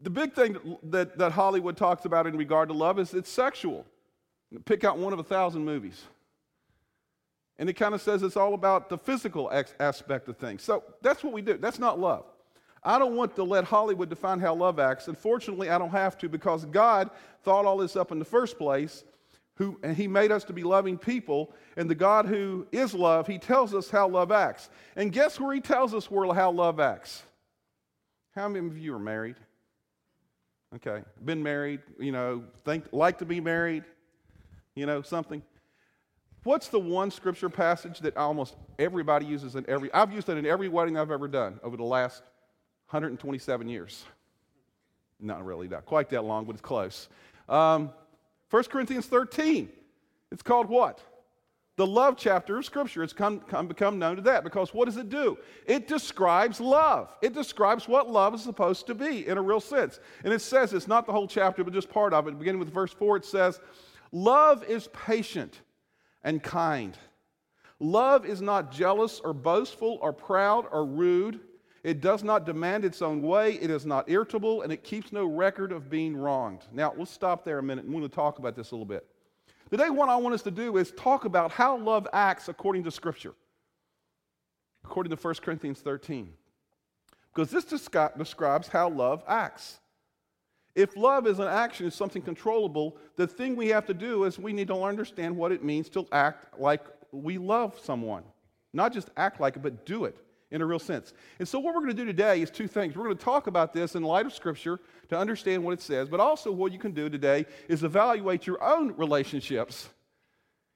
The 0.00 0.10
big 0.10 0.32
thing 0.32 0.78
that, 0.84 1.16
that 1.18 1.32
Hollywood 1.32 1.76
talks 1.76 2.04
about 2.04 2.26
in 2.26 2.36
regard 2.36 2.68
to 2.68 2.74
love 2.74 2.98
is 2.98 3.14
it's 3.14 3.30
sexual. 3.30 3.86
Pick 4.64 4.84
out 4.84 4.98
one 4.98 5.12
of 5.12 5.18
a 5.18 5.24
thousand 5.24 5.64
movies. 5.64 6.02
And 7.58 7.68
it 7.68 7.74
kind 7.74 7.94
of 7.94 8.00
says 8.00 8.22
it's 8.22 8.36
all 8.36 8.54
about 8.54 8.88
the 8.88 8.98
physical 8.98 9.50
aspect 9.78 10.28
of 10.28 10.36
things. 10.36 10.62
So 10.62 10.82
that's 11.02 11.22
what 11.22 11.32
we 11.32 11.42
do. 11.42 11.58
That's 11.58 11.78
not 11.78 11.98
love. 11.98 12.24
I 12.82 12.98
don't 12.98 13.14
want 13.14 13.36
to 13.36 13.44
let 13.44 13.64
Hollywood 13.64 14.08
define 14.08 14.40
how 14.40 14.54
love 14.54 14.80
acts. 14.80 15.06
Unfortunately, 15.06 15.70
I 15.70 15.78
don't 15.78 15.90
have 15.90 16.18
to 16.18 16.28
because 16.28 16.64
God 16.64 17.10
thought 17.42 17.64
all 17.64 17.76
this 17.76 17.94
up 17.94 18.10
in 18.10 18.18
the 18.18 18.24
first 18.24 18.58
place. 18.58 19.04
Who, 19.56 19.78
and 19.82 19.94
he 19.94 20.08
made 20.08 20.32
us 20.32 20.44
to 20.44 20.52
be 20.52 20.62
loving 20.62 20.96
people. 20.98 21.52
And 21.76 21.88
the 21.88 21.94
God 21.94 22.26
who 22.26 22.66
is 22.72 22.94
love, 22.94 23.26
he 23.26 23.38
tells 23.38 23.74
us 23.74 23.90
how 23.90 24.08
love 24.08 24.32
acts. 24.32 24.70
And 24.96 25.12
guess 25.12 25.38
where 25.38 25.54
he 25.54 25.60
tells 25.60 25.94
us 25.94 26.10
where, 26.10 26.32
how 26.34 26.50
love 26.50 26.80
acts? 26.80 27.22
How 28.34 28.48
many 28.48 28.66
of 28.66 28.78
you 28.78 28.94
are 28.94 28.98
married? 28.98 29.36
Okay, 30.74 31.02
been 31.22 31.42
married, 31.42 31.80
you 32.00 32.12
know, 32.12 32.44
think 32.64 32.86
like 32.92 33.18
to 33.18 33.26
be 33.26 33.40
married, 33.40 33.84
you 34.74 34.86
know, 34.86 35.02
something. 35.02 35.42
What's 36.44 36.68
the 36.68 36.80
one 36.80 37.10
scripture 37.10 37.48
passage 37.48 38.00
that 38.00 38.16
almost 38.16 38.56
everybody 38.78 39.26
uses 39.26 39.54
in 39.54 39.64
every 39.68 39.92
I've 39.92 40.12
used 40.12 40.28
it 40.28 40.36
in 40.36 40.46
every 40.46 40.68
wedding 40.68 40.96
I've 40.96 41.10
ever 41.10 41.28
done 41.28 41.60
over 41.62 41.76
the 41.76 41.84
last 41.84 42.22
127 42.92 43.68
years. 43.68 44.04
Not 45.18 45.44
really, 45.46 45.66
not 45.66 45.86
quite 45.86 46.10
that 46.10 46.24
long, 46.24 46.44
but 46.44 46.52
it's 46.52 46.60
close. 46.60 47.08
Um, 47.48 47.90
1 48.50 48.64
Corinthians 48.64 49.06
13. 49.06 49.70
It's 50.30 50.42
called 50.42 50.68
what? 50.68 51.00
The 51.76 51.86
love 51.86 52.16
chapter 52.18 52.58
of 52.58 52.66
Scripture. 52.66 53.02
It's 53.02 53.14
come, 53.14 53.40
come, 53.40 53.66
become 53.66 53.98
known 53.98 54.16
to 54.16 54.22
that 54.22 54.44
because 54.44 54.74
what 54.74 54.84
does 54.84 54.98
it 54.98 55.08
do? 55.08 55.38
It 55.66 55.88
describes 55.88 56.60
love. 56.60 57.16
It 57.22 57.32
describes 57.32 57.88
what 57.88 58.10
love 58.10 58.34
is 58.34 58.42
supposed 58.42 58.86
to 58.88 58.94
be 58.94 59.26
in 59.26 59.38
a 59.38 59.42
real 59.42 59.60
sense. 59.60 60.00
And 60.22 60.34
it 60.34 60.42
says, 60.42 60.74
it's 60.74 60.88
not 60.88 61.06
the 61.06 61.12
whole 61.12 61.26
chapter, 61.26 61.64
but 61.64 61.72
just 61.72 61.88
part 61.88 62.12
of 62.12 62.28
it. 62.28 62.38
Beginning 62.38 62.58
with 62.58 62.72
verse 62.72 62.92
4, 62.92 63.18
it 63.18 63.24
says, 63.24 63.58
Love 64.12 64.62
is 64.64 64.88
patient 64.92 65.60
and 66.22 66.42
kind. 66.42 66.96
Love 67.80 68.24
is 68.24 68.40
not 68.40 68.70
jealous 68.70 69.20
or 69.24 69.32
boastful 69.32 69.98
or 70.02 70.12
proud 70.12 70.66
or 70.70 70.84
rude. 70.84 71.40
It 71.82 72.00
does 72.00 72.22
not 72.22 72.46
demand 72.46 72.84
its 72.84 73.02
own 73.02 73.22
way. 73.22 73.54
It 73.54 73.70
is 73.70 73.84
not 73.84 74.08
irritable, 74.08 74.62
and 74.62 74.72
it 74.72 74.84
keeps 74.84 75.10
no 75.10 75.24
record 75.24 75.72
of 75.72 75.90
being 75.90 76.16
wronged. 76.16 76.64
Now, 76.72 76.94
let's 76.96 77.10
stop 77.10 77.44
there 77.44 77.58
a 77.58 77.62
minute 77.62 77.84
and 77.84 77.92
we're 77.92 78.00
going 78.00 78.10
to 78.10 78.14
talk 78.14 78.38
about 78.38 78.54
this 78.54 78.70
a 78.70 78.74
little 78.74 78.86
bit. 78.86 79.04
Today, 79.68 79.90
what 79.90 80.08
I 80.08 80.16
want 80.16 80.34
us 80.34 80.42
to 80.42 80.50
do 80.50 80.76
is 80.76 80.92
talk 80.92 81.24
about 81.24 81.50
how 81.50 81.76
love 81.76 82.06
acts 82.12 82.48
according 82.48 82.84
to 82.84 82.90
Scripture, 82.90 83.32
according 84.84 85.16
to 85.16 85.20
1 85.20 85.34
Corinthians 85.42 85.80
13. 85.80 86.32
Because 87.34 87.50
this 87.50 87.64
describes 87.64 88.68
how 88.68 88.90
love 88.90 89.24
acts. 89.26 89.80
If 90.74 90.96
love 90.96 91.26
is 91.26 91.38
an 91.38 91.48
action, 91.48 91.86
is 91.86 91.94
something 91.94 92.22
controllable, 92.22 92.96
the 93.16 93.26
thing 93.26 93.56
we 93.56 93.68
have 93.68 93.86
to 93.86 93.94
do 93.94 94.24
is 94.24 94.38
we 94.38 94.52
need 94.52 94.68
to 94.68 94.82
understand 94.82 95.36
what 95.36 95.52
it 95.52 95.62
means 95.62 95.88
to 95.90 96.06
act 96.12 96.58
like 96.58 96.84
we 97.10 97.36
love 97.36 97.78
someone. 97.78 98.22
Not 98.72 98.92
just 98.92 99.10
act 99.16 99.38
like 99.38 99.56
it, 99.56 99.62
but 99.62 99.84
do 99.84 100.06
it 100.06 100.16
in 100.50 100.62
a 100.62 100.66
real 100.66 100.78
sense. 100.78 101.12
And 101.38 101.46
so, 101.46 101.58
what 101.58 101.74
we're 101.74 101.80
going 101.80 101.96
to 101.96 102.02
do 102.02 102.06
today 102.06 102.40
is 102.40 102.50
two 102.50 102.68
things. 102.68 102.96
We're 102.96 103.04
going 103.04 103.16
to 103.16 103.24
talk 103.24 103.48
about 103.48 103.72
this 103.72 103.94
in 103.94 104.02
light 104.02 104.24
of 104.24 104.32
Scripture 104.32 104.80
to 105.08 105.18
understand 105.18 105.62
what 105.62 105.72
it 105.72 105.82
says, 105.82 106.08
but 106.08 106.20
also 106.20 106.50
what 106.50 106.72
you 106.72 106.78
can 106.78 106.92
do 106.92 107.10
today 107.10 107.46
is 107.68 107.84
evaluate 107.84 108.46
your 108.46 108.62
own 108.62 108.94
relationships 108.96 109.88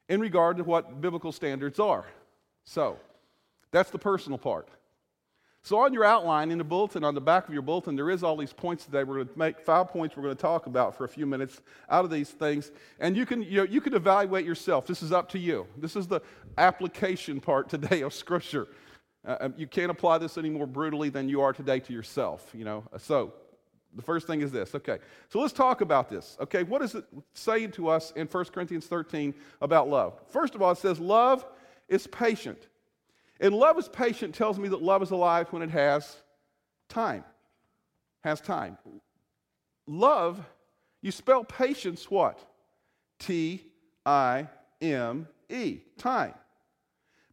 in 0.09 0.21
regard 0.21 0.59
to 0.59 0.65
what 0.65 1.01
biblical 1.01 1.33
standards 1.33 1.81
are. 1.81 2.07
So, 2.65 2.99
that's 3.71 3.91
the 3.91 3.99
personal 3.99 4.39
part. 4.39 4.69
So, 5.67 5.81
on 5.81 5.93
your 5.93 6.05
outline 6.05 6.53
in 6.53 6.59
the 6.59 6.65
bulletin, 6.65 7.03
on 7.03 7.17
the 7.17 7.21
back 7.21 7.49
of 7.49 7.53
your 7.53 7.61
bulletin, 7.61 7.97
there 7.97 8.09
is 8.09 8.23
all 8.23 8.37
these 8.37 8.53
points 8.53 8.85
today. 8.85 9.03
We're 9.03 9.17
going 9.17 9.27
to 9.27 9.37
make 9.37 9.59
five 9.59 9.89
points 9.89 10.17
we're 10.17 10.23
going 10.23 10.37
to 10.37 10.41
talk 10.41 10.67
about 10.67 10.95
for 10.95 11.03
a 11.03 11.09
few 11.09 11.27
minutes 11.27 11.61
out 11.91 12.05
of 12.05 12.11
these 12.13 12.31
things. 12.31 12.71
And 13.01 13.17
you 13.17 13.27
can, 13.27 13.43
you, 13.43 13.57
know, 13.57 13.63
you 13.65 13.81
can 13.81 13.93
evaluate 13.95 14.47
yourself. 14.47 14.87
This 14.87 15.03
is 15.03 15.11
up 15.11 15.29
to 15.31 15.41
you. 15.41 15.67
This 15.77 15.97
is 15.97 16.07
the 16.07 16.21
application 16.57 17.41
part 17.41 17.69
today 17.69 18.03
of 18.03 18.15
Scripture. 18.15 18.69
Uh, 19.27 19.39
um, 19.41 19.55
you 19.57 19.67
can't 19.67 19.91
apply 19.91 20.19
this 20.19 20.39
any 20.39 20.51
more 20.51 20.69
brutally 20.69 21.09
than 21.09 21.29
you 21.29 21.41
are 21.41 21.53
today 21.53 21.81
to 21.81 21.93
yourself, 21.93 22.49
you 22.55 22.65
know. 22.65 22.85
So, 22.99 23.35
the 23.97 24.03
first 24.03 24.29
thing 24.29 24.43
is 24.43 24.53
this. 24.53 24.73
Okay, 24.73 24.99
so 25.31 25.41
let's 25.41 25.53
talk 25.53 25.81
about 25.81 26.09
this. 26.09 26.37
Okay, 26.43 26.63
what 26.63 26.81
is 26.81 26.95
it 26.95 27.07
saying 27.35 27.73
to 27.73 27.89
us 27.89 28.13
in 28.15 28.29
1 28.29 28.45
Corinthians 28.55 28.87
13 28.87 29.35
about 29.61 29.89
love? 29.89 30.21
First 30.29 30.55
of 30.55 30.63
all, 30.63 30.71
it 30.71 30.79
says 30.79 31.01
love 31.01 31.45
is 31.89 32.07
patient. 32.07 32.69
And 33.41 33.55
love 33.55 33.79
is 33.79 33.89
patient 33.89 34.35
tells 34.35 34.59
me 34.59 34.69
that 34.69 34.83
love 34.83 35.03
is 35.03 35.11
alive 35.11 35.49
when 35.53 35.63
it 35.63 35.71
has 35.71 36.17
time. 36.89 37.25
Has 38.25 38.41
time. 38.41 38.79
Love, 39.87 40.45
you 41.03 41.13
spell 41.13 41.45
patience 41.45 42.11
what? 42.11 42.39
T 43.19 43.63
I 44.05 44.49
M 44.81 45.29
E. 45.49 45.81
Time. 45.99 46.35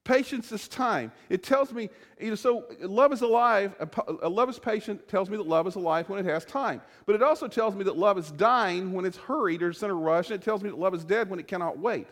Patience 0.04 0.52
is 0.52 0.68
time. 0.68 1.14
It 1.30 1.44
tells 1.44 1.72
me, 1.72 1.90
you 2.20 2.30
know, 2.30 2.36
so 2.36 2.66
love 2.82 3.14
is 3.14 3.22
alive. 3.22 3.74
A 4.22 4.28
love 4.28 4.50
is 4.50 4.60
patient 4.60 5.08
tells 5.08 5.30
me 5.30 5.38
that 5.38 5.48
love 5.48 5.66
is 5.66 5.76
alive 5.76 6.10
when 6.10 6.20
it 6.20 6.30
has 6.30 6.44
time. 6.44 6.82
But 7.06 7.16
it 7.16 7.24
also 7.24 7.48
tells 7.48 7.74
me 7.74 7.86
that 7.86 7.98
love 7.98 8.18
is 8.18 8.30
dying 8.32 8.92
when 8.92 9.06
it's 9.06 9.16
hurried 9.16 9.64
or 9.64 9.70
it's 9.70 9.82
in 9.82 9.90
a 9.90 9.94
rush. 9.94 10.30
And 10.30 10.42
it 10.42 10.44
tells 10.44 10.62
me 10.62 10.70
that 10.70 10.78
love 10.78 10.94
is 10.94 11.06
dead 11.06 11.30
when 11.30 11.40
it 11.40 11.48
cannot 11.48 11.80
wait. 11.80 12.08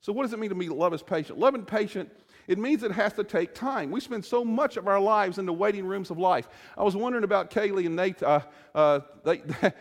So 0.00 0.12
what 0.12 0.24
does 0.24 0.32
it 0.32 0.40
mean 0.40 0.50
to 0.50 0.56
me 0.56 0.66
that 0.66 0.74
love 0.74 0.92
is 0.92 1.02
patient? 1.02 1.38
Love 1.38 1.54
and 1.54 1.66
patient, 1.66 2.10
it 2.46 2.58
means 2.58 2.82
it 2.82 2.92
has 2.92 3.12
to 3.14 3.24
take 3.24 3.54
time. 3.54 3.90
We 3.90 4.00
spend 4.00 4.24
so 4.24 4.44
much 4.44 4.76
of 4.76 4.88
our 4.88 5.00
lives 5.00 5.38
in 5.38 5.46
the 5.46 5.52
waiting 5.52 5.86
rooms 5.86 6.10
of 6.10 6.18
life. 6.18 6.48
I 6.76 6.82
was 6.82 6.96
wondering 6.96 7.24
about 7.24 7.50
Kaylee 7.50 7.86
and 7.86 7.96
Nate. 7.96 8.22
Uh, 8.22 8.40
uh, 8.74 9.00
they, 9.24 9.42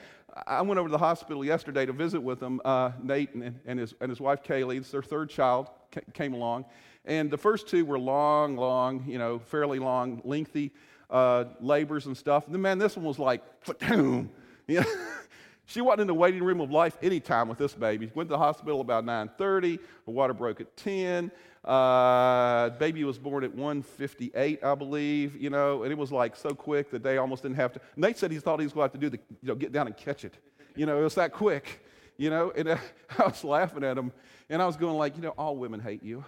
I 0.47 0.61
went 0.61 0.79
over 0.79 0.89
to 0.89 0.91
the 0.91 0.97
hospital 0.97 1.45
yesterday 1.45 1.85
to 1.85 1.93
visit 1.93 2.21
with 2.21 2.39
them, 2.39 2.61
uh, 2.65 2.91
Nate 3.01 3.33
and, 3.33 3.59
and, 3.65 3.79
his, 3.79 3.93
and 4.01 4.09
his 4.09 4.19
wife 4.19 4.43
Kaylee. 4.43 4.77
It's 4.77 4.91
their 4.91 5.03
third 5.03 5.29
child 5.29 5.69
came 6.13 6.33
along. 6.33 6.65
And 7.05 7.29
the 7.29 7.37
first 7.37 7.67
two 7.67 7.85
were 7.85 7.99
long, 7.99 8.55
long, 8.55 9.03
you 9.07 9.17
know, 9.17 9.39
fairly 9.39 9.79
long, 9.79 10.21
lengthy 10.23 10.71
uh, 11.09 11.45
labors 11.59 12.07
and 12.07 12.17
stuff. 12.17 12.45
And 12.45 12.55
then, 12.55 12.61
man, 12.61 12.79
this 12.79 12.95
one 12.95 13.05
was 13.05 13.19
like, 13.19 13.41
boom. 13.79 14.31
Know? 14.67 14.83
she 15.65 15.81
wasn't 15.81 16.01
in 16.01 16.07
the 16.07 16.13
waiting 16.13 16.43
room 16.43 16.59
of 16.59 16.71
life 16.71 16.97
any 17.01 17.19
time 17.19 17.47
with 17.47 17.57
this 17.57 17.73
baby. 17.73 18.11
Went 18.13 18.29
to 18.29 18.33
the 18.33 18.37
hospital 18.37 18.81
about 18.81 19.05
9.30. 19.05 19.79
Her 20.05 20.11
water 20.11 20.33
broke 20.33 20.61
at 20.61 20.75
10. 20.77 21.31
Uh, 21.63 22.71
baby 22.71 23.05
was 23.05 23.17
born 23.17 23.43
at 23.45 23.55
158, 23.55 24.63
I 24.63 24.75
believe, 24.75 25.41
you 25.41 25.49
know, 25.49 25.83
and 25.83 25.93
it 25.93 25.97
was 25.97 26.11
like 26.11 26.35
so 26.35 26.49
quick 26.49 26.91
that 26.91 27.03
they 27.03 27.17
almost 27.17 27.43
didn't 27.43 27.55
have 27.55 27.71
to. 27.73 27.79
Nate 27.95 28.17
said 28.17 28.31
he 28.31 28.39
thought 28.39 28.59
he 28.59 28.65
was 28.65 28.73
going 28.73 28.89
to 28.89 28.93
have 28.93 29.01
to 29.01 29.09
do 29.09 29.09
the, 29.09 29.19
you 29.41 29.47
know, 29.47 29.55
get 29.55 29.71
down 29.71 29.87
and 29.87 29.95
catch 29.95 30.25
it. 30.25 30.33
You 30.75 30.85
know, 30.85 30.99
it 30.99 31.03
was 31.03 31.15
that 31.15 31.31
quick, 31.31 31.81
you 32.17 32.29
know, 32.29 32.51
and 32.53 32.67
uh, 32.67 32.77
I 33.17 33.23
was 33.23 33.45
laughing 33.45 33.85
at 33.85 33.97
him, 33.97 34.11
and 34.49 34.61
I 34.61 34.65
was 34.65 34.75
going 34.75 34.97
like, 34.97 35.15
you 35.15 35.21
know, 35.21 35.29
all 35.37 35.55
women 35.55 35.79
hate 35.79 36.03
you. 36.03 36.25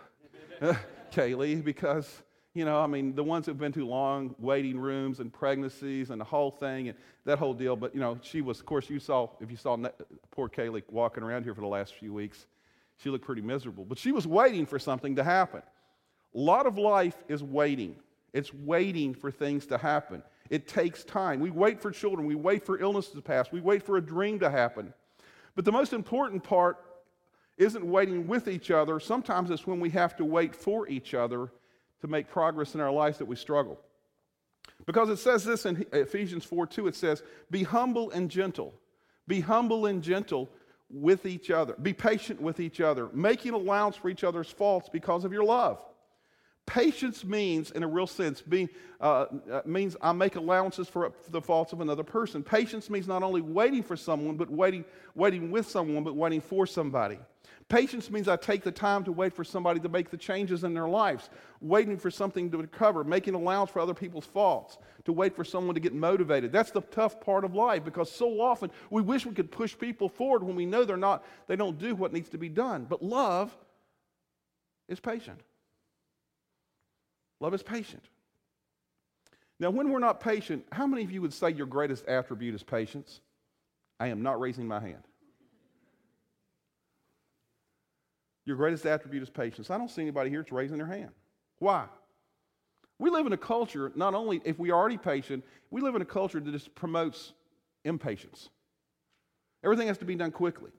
Kaylee, 1.11 1.61
because, 1.61 2.21
you 2.55 2.63
know, 2.63 2.79
I 2.79 2.87
mean, 2.87 3.13
the 3.13 3.23
ones 3.23 3.45
who've 3.45 3.57
been 3.57 3.73
too 3.73 3.85
long, 3.85 4.33
waiting 4.39 4.79
rooms 4.79 5.19
and 5.19 5.31
pregnancies 5.31 6.09
and 6.09 6.21
the 6.21 6.25
whole 6.25 6.49
thing 6.49 6.87
and 6.87 6.97
that 7.25 7.37
whole 7.37 7.53
deal. 7.53 7.75
But, 7.75 7.93
you 7.93 7.99
know, 7.99 8.17
she 8.21 8.39
was, 8.41 8.61
of 8.61 8.65
course, 8.65 8.89
you 8.89 8.97
saw, 8.97 9.29
if 9.41 9.51
you 9.51 9.57
saw 9.57 9.77
poor 10.31 10.47
Kaylee 10.47 10.83
walking 10.89 11.21
around 11.21 11.43
here 11.43 11.53
for 11.53 11.59
the 11.59 11.67
last 11.67 11.95
few 11.95 12.13
weeks, 12.13 12.47
she 12.95 13.09
looked 13.09 13.25
pretty 13.25 13.41
miserable. 13.41 13.83
But 13.83 13.97
she 13.97 14.13
was 14.13 14.25
waiting 14.25 14.65
for 14.65 14.79
something 14.79 15.17
to 15.17 15.23
happen. 15.23 15.61
A 16.33 16.39
lot 16.39 16.65
of 16.65 16.77
life 16.77 17.21
is 17.27 17.43
waiting, 17.43 17.97
it's 18.33 18.53
waiting 18.53 19.13
for 19.13 19.31
things 19.31 19.65
to 19.67 19.77
happen. 19.77 20.23
It 20.49 20.67
takes 20.67 21.03
time. 21.03 21.39
We 21.39 21.49
wait 21.49 21.81
for 21.81 21.91
children, 21.91 22.25
we 22.25 22.35
wait 22.35 22.65
for 22.65 22.79
illness 22.79 23.09
to 23.09 23.21
pass, 23.21 23.51
we 23.51 23.59
wait 23.59 23.83
for 23.83 23.97
a 23.97 24.01
dream 24.01 24.39
to 24.39 24.49
happen. 24.49 24.93
But 25.55 25.65
the 25.65 25.73
most 25.73 25.91
important 25.91 26.43
part 26.43 26.77
isn't 27.57 27.85
waiting 27.85 28.27
with 28.27 28.47
each 28.47 28.71
other. 28.71 28.99
Sometimes 29.01 29.49
it's 29.51 29.67
when 29.67 29.81
we 29.81 29.89
have 29.89 30.15
to 30.17 30.25
wait 30.25 30.55
for 30.55 30.87
each 30.87 31.13
other 31.13 31.49
to 32.01 32.07
make 32.07 32.29
progress 32.29 32.75
in 32.75 32.81
our 32.81 32.91
lives 32.91 33.17
that 33.17 33.25
we 33.25 33.35
struggle. 33.35 33.79
Because 34.85 35.09
it 35.09 35.17
says 35.17 35.43
this 35.43 35.65
in 35.65 35.85
Ephesians 35.93 36.43
4 36.43 36.67
2, 36.67 36.87
it 36.87 36.95
says, 36.95 37.23
Be 37.49 37.63
humble 37.63 38.11
and 38.11 38.29
gentle. 38.29 38.73
Be 39.27 39.39
humble 39.39 39.85
and 39.87 40.03
gentle 40.03 40.49
with 40.89 41.25
each 41.25 41.49
other. 41.49 41.75
Be 41.81 41.93
patient 41.93 42.41
with 42.41 42.59
each 42.59 42.79
other, 42.79 43.09
making 43.13 43.53
allowance 43.53 43.95
for 43.95 44.09
each 44.09 44.23
other's 44.23 44.49
faults 44.49 44.89
because 44.91 45.25
of 45.25 45.33
your 45.33 45.43
love. 45.43 45.83
Patience 46.67 47.23
means, 47.23 47.69
in 47.71 47.83
a 47.83 47.87
real 47.87 48.07
sense, 48.07 48.43
uh, 48.99 49.03
uh 49.03 49.61
means 49.65 49.95
I 50.01 50.11
make 50.13 50.35
allowances 50.35 50.87
for, 50.87 51.11
for, 51.11 51.31
the 51.31 51.41
faults 51.41 51.73
of 51.73 51.81
another 51.81 52.03
person. 52.03 52.43
Patience 52.43 52.89
means 52.89 53.07
not 53.07 53.21
only 53.21 53.41
waiting 53.41 53.83
for 53.83 53.95
someone, 53.95 54.35
but 54.35 54.49
waiting, 54.49 54.83
waiting 55.13 55.51
with 55.51 55.69
someone, 55.69 56.03
but 56.03 56.15
waiting 56.15 56.41
for 56.41 56.65
somebody. 56.65 57.19
Patience 57.67 58.11
means 58.11 58.27
I 58.27 58.35
take 58.35 58.63
the 58.63 58.71
time 58.71 59.03
to 59.05 59.11
wait 59.11 59.33
for 59.33 59.43
somebody 59.43 59.79
to 59.79 59.89
make 59.89 60.11
the 60.11 60.17
changes 60.17 60.63
in 60.63 60.75
their 60.75 60.87
lives, 60.87 61.31
waiting 61.61 61.97
for 61.97 62.11
something 62.11 62.51
to 62.51 62.57
recover, 62.59 63.03
making 63.03 63.33
allowance 63.33 63.71
for 63.71 63.79
other 63.79 63.95
people's 63.95 64.25
faults, 64.25 64.77
to 65.05 65.11
wait 65.11 65.35
for 65.35 65.43
someone 65.43 65.73
to 65.73 65.81
get 65.81 65.93
motivated. 65.93 66.51
That's 66.51 66.69
the 66.69 66.81
tough 66.81 67.19
part 67.19 67.43
of 67.43 67.55
life 67.55 67.83
because 67.83 68.11
so 68.11 68.39
often 68.39 68.69
we 68.91 69.01
wish 69.01 69.25
we 69.25 69.33
could 69.33 69.51
push 69.51 69.75
people 69.75 70.09
forward 70.09 70.43
when 70.43 70.55
we 70.55 70.67
know 70.67 70.85
they're 70.85 70.95
not, 70.95 71.25
they 71.47 71.55
don't 71.55 71.79
do 71.79 71.95
what 71.95 72.13
needs 72.13 72.29
to 72.29 72.37
be 72.37 72.49
done. 72.49 72.85
But 72.87 73.01
love 73.01 73.55
is 74.87 74.99
patient. 74.99 75.41
Love 77.39 77.55
is 77.55 77.63
patient. 77.63 78.03
Now, 79.59 79.71
when 79.71 79.89
we're 79.89 79.99
not 79.99 80.19
patient, 80.19 80.65
how 80.71 80.85
many 80.85 81.03
of 81.03 81.11
you 81.11 81.21
would 81.21 81.33
say 81.33 81.49
your 81.49 81.65
greatest 81.65 82.05
attribute 82.07 82.53
is 82.53 82.61
patience? 82.61 83.21
I 83.99 84.07
am 84.07 84.21
not 84.21 84.39
raising 84.39 84.67
my 84.67 84.79
hand. 84.79 85.03
Your 88.45 88.55
greatest 88.55 88.85
attribute 88.85 89.23
is 89.23 89.29
patience. 89.29 89.69
I 89.69 89.77
don't 89.77 89.89
see 89.89 90.01
anybody 90.01 90.29
here 90.29 90.41
that's 90.41 90.51
raising 90.51 90.77
their 90.77 90.87
hand. 90.87 91.11
Why? 91.59 91.85
We 92.99 93.09
live 93.09 93.25
in 93.25 93.33
a 93.33 93.37
culture, 93.37 93.91
not 93.95 94.13
only 94.13 94.41
if 94.45 94.59
we 94.59 94.71
are 94.71 94.77
already 94.77 94.97
patient, 94.97 95.43
we 95.71 95.81
live 95.81 95.95
in 95.95 96.01
a 96.01 96.05
culture 96.05 96.39
that 96.39 96.51
just 96.51 96.73
promotes 96.75 97.33
impatience. 97.83 98.49
Everything 99.63 99.87
has 99.87 99.97
to 99.97 100.05
be 100.05 100.15
done 100.15 100.31
quickly. 100.31 100.71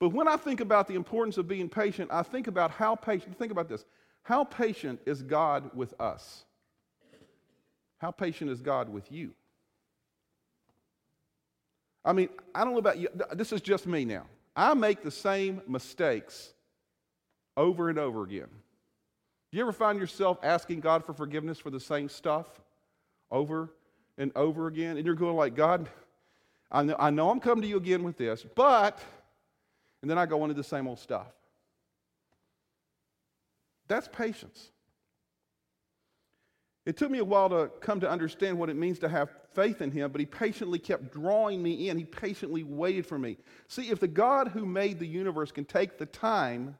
But 0.00 0.08
when 0.08 0.26
I 0.26 0.36
think 0.36 0.60
about 0.60 0.88
the 0.88 0.94
importance 0.94 1.38
of 1.38 1.46
being 1.46 1.68
patient, 1.68 2.10
I 2.12 2.22
think 2.22 2.46
about 2.46 2.70
how 2.70 2.94
patient, 2.94 3.38
think 3.38 3.52
about 3.52 3.68
this. 3.68 3.84
How 4.22 4.42
patient 4.42 5.00
is 5.06 5.22
God 5.22 5.70
with 5.74 5.98
us? 6.00 6.44
How 7.98 8.10
patient 8.10 8.50
is 8.50 8.60
God 8.60 8.88
with 8.88 9.12
you? 9.12 9.32
I 12.04 12.12
mean, 12.12 12.28
I 12.54 12.64
don't 12.64 12.72
know 12.72 12.78
about 12.78 12.98
you. 12.98 13.08
This 13.32 13.52
is 13.52 13.60
just 13.60 13.86
me 13.86 14.04
now. 14.04 14.26
I 14.56 14.74
make 14.74 15.02
the 15.02 15.10
same 15.10 15.62
mistakes 15.66 16.52
over 17.56 17.88
and 17.88 17.98
over 17.98 18.22
again. 18.22 18.48
Do 19.50 19.58
you 19.58 19.62
ever 19.62 19.72
find 19.72 19.98
yourself 19.98 20.38
asking 20.42 20.80
God 20.80 21.04
for 21.04 21.12
forgiveness 21.12 21.58
for 21.58 21.70
the 21.70 21.80
same 21.80 22.08
stuff 22.08 22.46
over 23.30 23.70
and 24.18 24.32
over 24.34 24.66
again? 24.66 24.96
And 24.96 25.06
you're 25.06 25.14
going 25.14 25.36
like, 25.36 25.54
God, 25.54 25.88
I 26.70 26.82
know, 26.82 26.96
I 26.98 27.10
know 27.10 27.30
I'm 27.30 27.40
coming 27.40 27.62
to 27.62 27.68
you 27.68 27.76
again 27.76 28.02
with 28.02 28.16
this, 28.16 28.44
but, 28.54 29.00
and 30.02 30.10
then 30.10 30.18
I 30.18 30.26
go 30.26 30.42
on 30.42 30.50
into 30.50 30.60
the 30.60 30.68
same 30.68 30.88
old 30.88 30.98
stuff. 30.98 31.28
That's 33.86 34.08
patience. 34.08 34.70
It 36.86 36.98
took 36.98 37.10
me 37.10 37.18
a 37.18 37.24
while 37.24 37.48
to 37.48 37.70
come 37.80 38.00
to 38.00 38.10
understand 38.10 38.58
what 38.58 38.68
it 38.68 38.76
means 38.76 38.98
to 38.98 39.08
have 39.08 39.30
faith 39.54 39.80
in 39.80 39.90
him, 39.90 40.12
but 40.12 40.20
he 40.20 40.26
patiently 40.26 40.78
kept 40.78 41.12
drawing 41.12 41.62
me 41.62 41.88
in. 41.88 41.96
He 41.96 42.04
patiently 42.04 42.62
waited 42.62 43.06
for 43.06 43.18
me. 43.18 43.38
See, 43.68 43.90
if 43.90 44.00
the 44.00 44.08
God 44.08 44.48
who 44.48 44.66
made 44.66 44.98
the 44.98 45.06
universe 45.06 45.50
can 45.50 45.64
take 45.64 45.96
the 45.96 46.06
time 46.06 46.76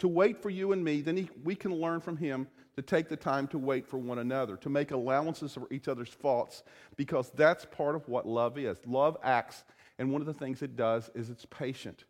to 0.00 0.08
wait 0.08 0.42
for 0.42 0.50
you 0.50 0.72
and 0.72 0.84
me, 0.84 1.00
then 1.00 1.16
he, 1.16 1.30
we 1.42 1.54
can 1.54 1.74
learn 1.74 2.00
from 2.00 2.16
him 2.18 2.48
to 2.76 2.82
take 2.82 3.08
the 3.08 3.16
time 3.16 3.48
to 3.48 3.58
wait 3.58 3.86
for 3.86 3.98
one 3.98 4.18
another, 4.18 4.56
to 4.58 4.68
make 4.68 4.90
allowances 4.90 5.54
for 5.54 5.66
each 5.70 5.88
other's 5.88 6.10
faults, 6.10 6.62
because 6.96 7.30
that's 7.30 7.64
part 7.64 7.96
of 7.96 8.06
what 8.08 8.26
love 8.26 8.56
is. 8.58 8.78
Love 8.86 9.16
acts, 9.24 9.64
and 9.98 10.12
one 10.12 10.20
of 10.20 10.26
the 10.26 10.34
things 10.34 10.62
it 10.62 10.76
does 10.76 11.10
is 11.14 11.30
it's 11.30 11.46
patient. 11.46 12.04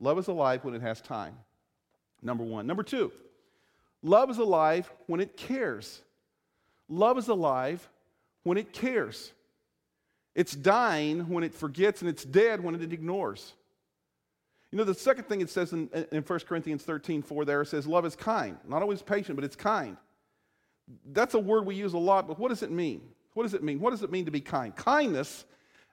Love 0.00 0.18
is 0.18 0.28
alive 0.28 0.64
when 0.64 0.74
it 0.74 0.82
has 0.82 1.00
time. 1.00 1.36
Number 2.22 2.42
one. 2.42 2.66
Number 2.66 2.82
two, 2.82 3.12
love 4.02 4.30
is 4.30 4.38
alive 4.38 4.90
when 5.06 5.20
it 5.20 5.36
cares. 5.36 6.02
Love 6.88 7.18
is 7.18 7.28
alive 7.28 7.88
when 8.42 8.58
it 8.58 8.72
cares. 8.72 9.32
It's 10.34 10.54
dying 10.54 11.28
when 11.28 11.44
it 11.44 11.54
forgets, 11.54 12.00
and 12.00 12.08
it's 12.08 12.24
dead 12.24 12.62
when 12.62 12.74
it 12.74 12.92
ignores. 12.92 13.54
You 14.70 14.78
know, 14.78 14.84
the 14.84 14.94
second 14.94 15.24
thing 15.24 15.40
it 15.40 15.50
says 15.50 15.72
in, 15.72 15.88
in 16.12 16.22
1 16.22 16.38
Corinthians 16.40 16.82
13, 16.82 17.22
4 17.22 17.44
there, 17.44 17.62
it 17.62 17.66
says, 17.66 17.86
Love 17.86 18.04
is 18.04 18.14
kind. 18.14 18.56
Not 18.66 18.82
always 18.82 19.02
patient, 19.02 19.36
but 19.36 19.44
it's 19.44 19.56
kind. 19.56 19.96
That's 21.12 21.34
a 21.34 21.38
word 21.38 21.66
we 21.66 21.74
use 21.74 21.94
a 21.94 21.98
lot, 21.98 22.28
but 22.28 22.38
what 22.38 22.48
does 22.48 22.62
it 22.62 22.70
mean? 22.70 23.02
What 23.34 23.44
does 23.44 23.54
it 23.54 23.62
mean? 23.62 23.80
What 23.80 23.90
does 23.90 24.02
it 24.02 24.10
mean 24.10 24.24
to 24.26 24.30
be 24.30 24.40
kind? 24.40 24.74
Kindness, 24.74 25.44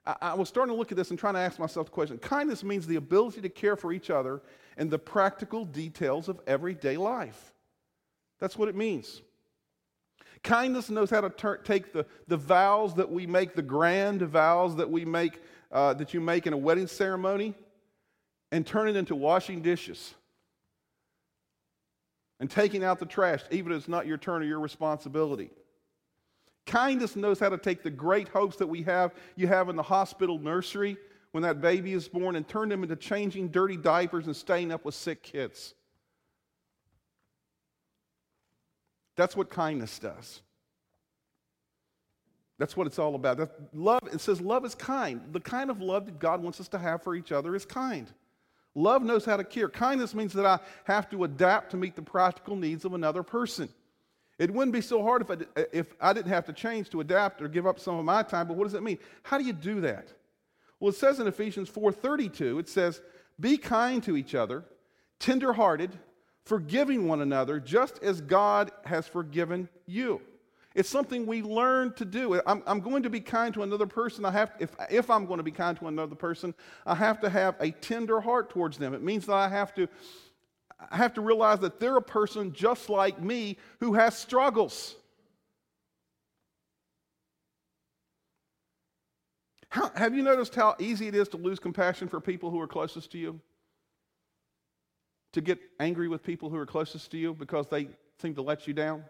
I, 0.06 0.16
I 0.20 0.34
was 0.34 0.48
starting 0.48 0.74
to 0.74 0.78
look 0.78 0.90
at 0.90 0.96
this 0.96 1.10
and 1.10 1.18
trying 1.18 1.34
to 1.34 1.40
ask 1.40 1.58
myself 1.58 1.86
the 1.86 1.92
question 1.92 2.18
kindness 2.18 2.62
means 2.64 2.86
the 2.86 2.96
ability 2.96 3.40
to 3.42 3.48
care 3.48 3.76
for 3.76 3.92
each 3.92 4.10
other 4.10 4.42
and 4.76 4.90
the 4.90 4.98
practical 4.98 5.64
details 5.64 6.28
of 6.28 6.40
everyday 6.46 6.96
life. 6.96 7.52
That's 8.38 8.56
what 8.56 8.68
it 8.68 8.76
means. 8.76 9.22
Kindness 10.46 10.90
knows 10.90 11.10
how 11.10 11.22
to 11.22 11.28
ter- 11.28 11.56
take 11.56 11.92
the, 11.92 12.06
the 12.28 12.36
vows 12.36 12.94
that 12.94 13.10
we 13.10 13.26
make, 13.26 13.56
the 13.56 13.62
grand 13.62 14.22
vows 14.22 14.76
that 14.76 14.88
we 14.88 15.04
make, 15.04 15.42
uh, 15.72 15.92
that 15.94 16.14
you 16.14 16.20
make 16.20 16.46
in 16.46 16.52
a 16.52 16.56
wedding 16.56 16.86
ceremony, 16.86 17.52
and 18.52 18.64
turn 18.64 18.88
it 18.88 18.94
into 18.94 19.16
washing 19.16 19.60
dishes 19.60 20.14
and 22.38 22.48
taking 22.48 22.84
out 22.84 23.00
the 23.00 23.06
trash, 23.06 23.42
even 23.50 23.72
if 23.72 23.78
it's 23.78 23.88
not 23.88 24.06
your 24.06 24.18
turn 24.18 24.40
or 24.40 24.44
your 24.44 24.60
responsibility. 24.60 25.50
Kindness 26.64 27.16
knows 27.16 27.40
how 27.40 27.48
to 27.48 27.58
take 27.58 27.82
the 27.82 27.90
great 27.90 28.28
hopes 28.28 28.54
that 28.58 28.68
we 28.68 28.84
have, 28.84 29.14
you 29.34 29.48
have 29.48 29.68
in 29.68 29.74
the 29.74 29.82
hospital 29.82 30.38
nursery 30.38 30.96
when 31.32 31.42
that 31.42 31.60
baby 31.60 31.92
is 31.92 32.06
born, 32.06 32.36
and 32.36 32.46
turn 32.46 32.68
them 32.68 32.84
into 32.84 32.94
changing 32.94 33.48
dirty 33.48 33.76
diapers 33.76 34.26
and 34.26 34.36
staying 34.36 34.70
up 34.70 34.84
with 34.84 34.94
sick 34.94 35.24
kids. 35.24 35.74
That's 39.16 39.36
what 39.36 39.50
kindness 39.50 39.98
does. 39.98 40.42
That's 42.58 42.76
what 42.76 42.86
it's 42.86 42.98
all 42.98 43.14
about. 43.14 43.36
That 43.36 43.50
love, 43.74 44.00
it 44.12 44.20
says 44.20 44.40
love 44.40 44.64
is 44.64 44.74
kind. 44.74 45.20
The 45.32 45.40
kind 45.40 45.70
of 45.70 45.80
love 45.80 46.06
that 46.06 46.18
God 46.18 46.42
wants 46.42 46.60
us 46.60 46.68
to 46.68 46.78
have 46.78 47.02
for 47.02 47.14
each 47.14 47.32
other 47.32 47.54
is 47.54 47.64
kind. 47.64 48.10
Love 48.74 49.02
knows 49.02 49.24
how 49.24 49.36
to 49.36 49.44
care. 49.44 49.68
Kindness 49.68 50.14
means 50.14 50.32
that 50.34 50.46
I 50.46 50.58
have 50.84 51.08
to 51.10 51.24
adapt 51.24 51.70
to 51.70 51.76
meet 51.76 51.96
the 51.96 52.02
practical 52.02 52.56
needs 52.56 52.84
of 52.84 52.94
another 52.94 53.22
person. 53.22 53.68
It 54.38 54.50
wouldn't 54.50 54.74
be 54.74 54.82
so 54.82 55.02
hard 55.02 55.22
if 55.22 55.30
I, 55.30 55.64
if 55.72 55.94
I 55.98 56.12
didn't 56.12 56.30
have 56.30 56.44
to 56.46 56.52
change 56.52 56.90
to 56.90 57.00
adapt 57.00 57.40
or 57.40 57.48
give 57.48 57.66
up 57.66 57.80
some 57.80 57.96
of 57.98 58.04
my 58.04 58.22
time, 58.22 58.48
but 58.48 58.56
what 58.56 58.64
does 58.64 58.74
it 58.74 58.82
mean? 58.82 58.98
How 59.22 59.38
do 59.38 59.44
you 59.44 59.54
do 59.54 59.80
that? 59.82 60.08
Well, 60.78 60.90
it 60.90 60.96
says 60.96 61.20
in 61.20 61.26
Ephesians 61.26 61.70
4:32, 61.70 62.58
it 62.58 62.68
says, 62.68 63.00
"Be 63.40 63.56
kind 63.56 64.02
to 64.02 64.14
each 64.14 64.34
other, 64.34 64.62
tender-hearted, 65.18 65.98
forgiving 66.46 67.08
one 67.08 67.20
another, 67.20 67.60
just 67.60 68.02
as 68.02 68.20
God 68.20 68.70
has 68.84 69.06
forgiven 69.06 69.68
you. 69.84 70.22
It's 70.76 70.88
something 70.88 71.26
we 71.26 71.42
learn 71.42 71.92
to 71.94 72.04
do. 72.04 72.40
I'm, 72.46 72.62
I'm, 72.66 72.80
going 72.80 73.02
to 73.02 73.10
be 73.10 73.20
kind 73.20 73.52
to 73.54 73.62
another 73.62 73.86
person. 73.86 74.24
I 74.24 74.30
have, 74.30 74.52
if, 74.60 74.70
if 74.90 75.10
I'm 75.10 75.26
going 75.26 75.38
to 75.38 75.42
be 75.42 75.50
kind 75.50 75.76
to 75.78 75.88
another 75.88 76.14
person, 76.14 76.54
I 76.84 76.94
have 76.94 77.20
to 77.22 77.30
have 77.30 77.56
a 77.60 77.70
tender 77.72 78.20
heart 78.20 78.50
towards 78.50 78.78
them. 78.78 78.94
It 78.94 79.02
means 79.02 79.26
that 79.26 79.34
I 79.34 79.48
have 79.48 79.74
to, 79.74 79.88
I 80.90 80.96
have 80.96 81.14
to 81.14 81.20
realize 81.20 81.58
that 81.60 81.80
they're 81.80 81.96
a 81.96 82.02
person 82.02 82.52
just 82.52 82.88
like 82.88 83.20
me 83.20 83.56
who 83.80 83.94
has 83.94 84.16
struggles. 84.16 84.94
How, 89.70 89.90
have 89.96 90.14
you 90.14 90.22
noticed 90.22 90.54
how 90.54 90.76
easy 90.78 91.08
it 91.08 91.14
is 91.14 91.28
to 91.28 91.38
lose 91.38 91.58
compassion 91.58 92.06
for 92.06 92.20
people 92.20 92.50
who 92.50 92.60
are 92.60 92.68
closest 92.68 93.10
to 93.12 93.18
you? 93.18 93.40
To 95.36 95.42
get 95.42 95.58
angry 95.78 96.08
with 96.08 96.22
people 96.22 96.48
who 96.48 96.56
are 96.56 96.64
closest 96.64 97.10
to 97.10 97.18
you 97.18 97.34
because 97.34 97.66
they 97.68 97.88
seem 98.22 98.34
to 98.34 98.40
let 98.40 98.66
you 98.66 98.72
down? 98.72 99.04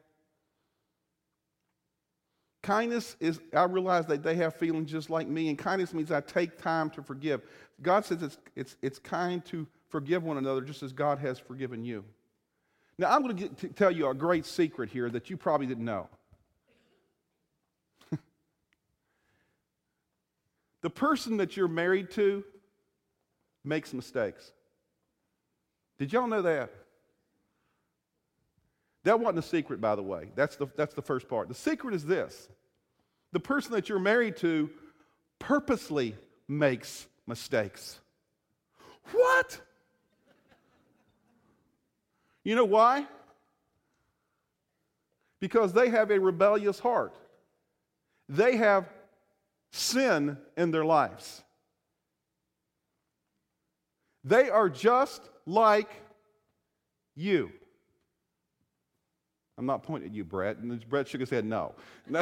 Kindness 2.64 3.14
is, 3.20 3.38
I 3.54 3.62
realize 3.62 4.06
that 4.06 4.24
they 4.24 4.34
have 4.34 4.56
feelings 4.56 4.90
just 4.90 5.08
like 5.08 5.28
me, 5.28 5.48
and 5.50 5.56
kindness 5.56 5.94
means 5.94 6.10
I 6.10 6.20
take 6.20 6.58
time 6.58 6.90
to 6.90 7.02
forgive. 7.02 7.42
God 7.80 8.04
says 8.04 8.24
it's, 8.24 8.38
it's, 8.56 8.76
it's 8.82 8.98
kind 8.98 9.44
to 9.46 9.68
forgive 9.88 10.24
one 10.24 10.36
another 10.36 10.62
just 10.62 10.82
as 10.82 10.92
God 10.92 11.20
has 11.20 11.38
forgiven 11.38 11.84
you. 11.84 12.04
Now, 12.98 13.14
I'm 13.14 13.22
going 13.22 13.36
to, 13.36 13.48
to 13.48 13.68
tell 13.68 13.92
you 13.92 14.08
a 14.08 14.14
great 14.14 14.44
secret 14.44 14.90
here 14.90 15.08
that 15.10 15.30
you 15.30 15.36
probably 15.36 15.68
didn't 15.68 15.84
know. 15.84 16.08
the 20.82 20.90
person 20.90 21.36
that 21.36 21.56
you're 21.56 21.68
married 21.68 22.10
to 22.12 22.42
makes 23.62 23.94
mistakes. 23.94 24.50
Did 25.98 26.12
y'all 26.12 26.26
know 26.26 26.42
that? 26.42 26.70
That 29.04 29.20
wasn't 29.20 29.38
a 29.38 29.42
secret, 29.42 29.80
by 29.80 29.94
the 29.94 30.02
way. 30.02 30.30
That's 30.34 30.56
the, 30.56 30.66
that's 30.76 30.94
the 30.94 31.02
first 31.02 31.28
part. 31.28 31.48
The 31.48 31.54
secret 31.54 31.94
is 31.94 32.04
this 32.04 32.48
the 33.32 33.40
person 33.40 33.72
that 33.72 33.88
you're 33.88 33.98
married 33.98 34.36
to 34.38 34.70
purposely 35.38 36.16
makes 36.48 37.06
mistakes. 37.26 38.00
What? 39.12 39.60
You 42.42 42.54
know 42.54 42.64
why? 42.64 43.06
Because 45.40 45.72
they 45.72 45.90
have 45.90 46.10
a 46.10 46.18
rebellious 46.18 46.78
heart. 46.78 47.14
They 48.28 48.56
have 48.56 48.88
sin 49.70 50.38
in 50.56 50.70
their 50.70 50.84
lives. 50.84 51.42
They 54.24 54.50
are 54.50 54.68
just 54.68 55.22
like 55.46 55.90
you. 57.14 57.50
I'm 59.58 59.64
not 59.64 59.82
pointing 59.82 60.10
at 60.10 60.14
you, 60.14 60.24
Brett. 60.24 60.58
And 60.58 60.86
Brett 60.88 61.08
shook 61.08 61.20
his 61.20 61.30
head, 61.30 61.46
no. 61.46 61.74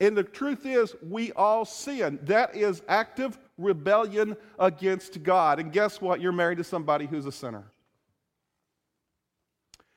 and 0.00 0.16
the 0.16 0.22
truth 0.22 0.64
is, 0.64 0.94
we 1.02 1.32
all 1.32 1.66
sin. 1.66 2.18
That 2.22 2.56
is 2.56 2.82
active 2.88 3.38
rebellion 3.58 4.34
against 4.58 5.22
God. 5.22 5.60
And 5.60 5.70
guess 5.72 6.00
what? 6.00 6.22
You're 6.22 6.32
married 6.32 6.58
to 6.58 6.64
somebody 6.64 7.06
who's 7.06 7.26
a 7.26 7.32
sinner. 7.32 7.64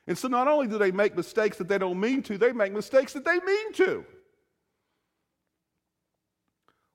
And 0.06 0.18
so 0.18 0.28
not 0.28 0.48
only 0.48 0.66
do 0.66 0.76
they 0.78 0.90
make 0.90 1.16
mistakes 1.16 1.56
that 1.58 1.68
they 1.68 1.78
don't 1.78 1.98
mean 1.98 2.22
to, 2.24 2.36
they 2.36 2.52
make 2.52 2.72
mistakes 2.72 3.12
that 3.14 3.24
they 3.24 3.38
mean 3.38 3.72
to. 3.74 4.04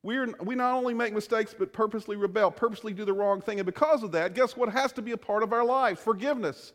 We're, 0.08 0.34
we 0.41 0.56
not 0.56 0.74
only 0.74 0.93
make 0.93 1.13
mistakes, 1.13 1.54
but 1.54 1.74
purposely 1.74 2.15
rebel, 2.15 2.50
purposely 2.50 2.93
do 2.93 3.04
the 3.04 3.12
wrong 3.12 3.41
thing. 3.41 3.60
And 3.60 3.65
because 3.65 4.04
of 4.04 4.13
that, 4.13 4.36
guess 4.36 4.56
what 4.56 4.70
has 4.70 4.93
to 4.93 5.02
be 5.02 5.12
a 5.12 5.17
part 5.17 5.43
of 5.43 5.52
our 5.52 5.65
lives? 5.65 6.00
Forgiveness. 6.00 6.72